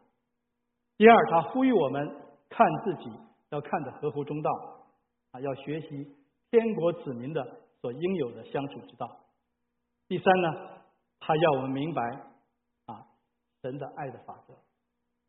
[0.97, 2.07] 第二，他呼吁我们
[2.49, 3.11] 看自己
[3.49, 4.51] 要看得合乎中道，
[5.31, 6.15] 啊，要学习
[6.51, 7.43] 天国子民的
[7.81, 9.09] 所应有的相处之道。
[10.07, 10.53] 第三呢，
[11.19, 12.01] 他要我们明白
[12.85, 13.07] 啊。
[13.61, 14.53] 神的爱的法则，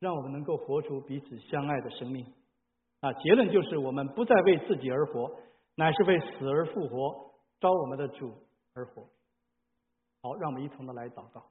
[0.01, 2.27] 让我们能够活出彼此相爱的生命。
[3.01, 5.31] 啊，结论就是，我们不再为自己而活，
[5.75, 8.33] 乃是为死而复活、招我们的主
[8.75, 9.03] 而活。
[10.23, 11.43] 好，让我们一同的来祷告。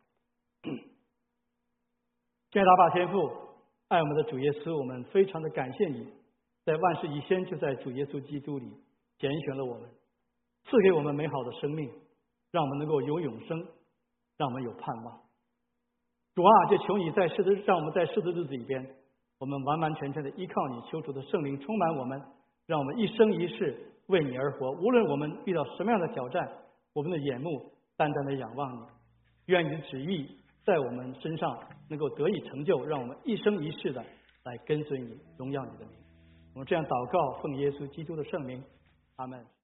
[2.51, 3.29] 亲爱的爸天父，
[3.89, 6.11] 爱我们的主耶稣，我们非常的感谢你，
[6.63, 8.71] 在万事以先就在主耶稣基督里
[9.19, 9.89] 拣选了我们，
[10.63, 11.89] 赐给我们美好的生命，
[12.51, 13.57] 让我们能够有永生，
[14.37, 15.21] 让我们有盼望。
[16.33, 18.95] 主啊，就求你在世的让我们在世的日子里边，
[19.37, 22.21] 我们完完全全的依靠你，求主的圣灵充满我们，
[22.65, 23.77] 让我们一生一世
[24.07, 24.71] 为你而活。
[24.71, 26.49] 无论我们遇到什么样的挑战，
[26.93, 27.49] 我们的眼目
[27.97, 28.81] 单单的仰望你。
[29.47, 31.59] 愿你的旨意在我们身上
[31.89, 34.03] 能够得以成就，让我们一生一世的
[34.43, 35.95] 来跟随你，荣耀你的名。
[36.53, 38.63] 我们这样祷告，奉耶稣基督的圣名，
[39.17, 39.54] 阿门。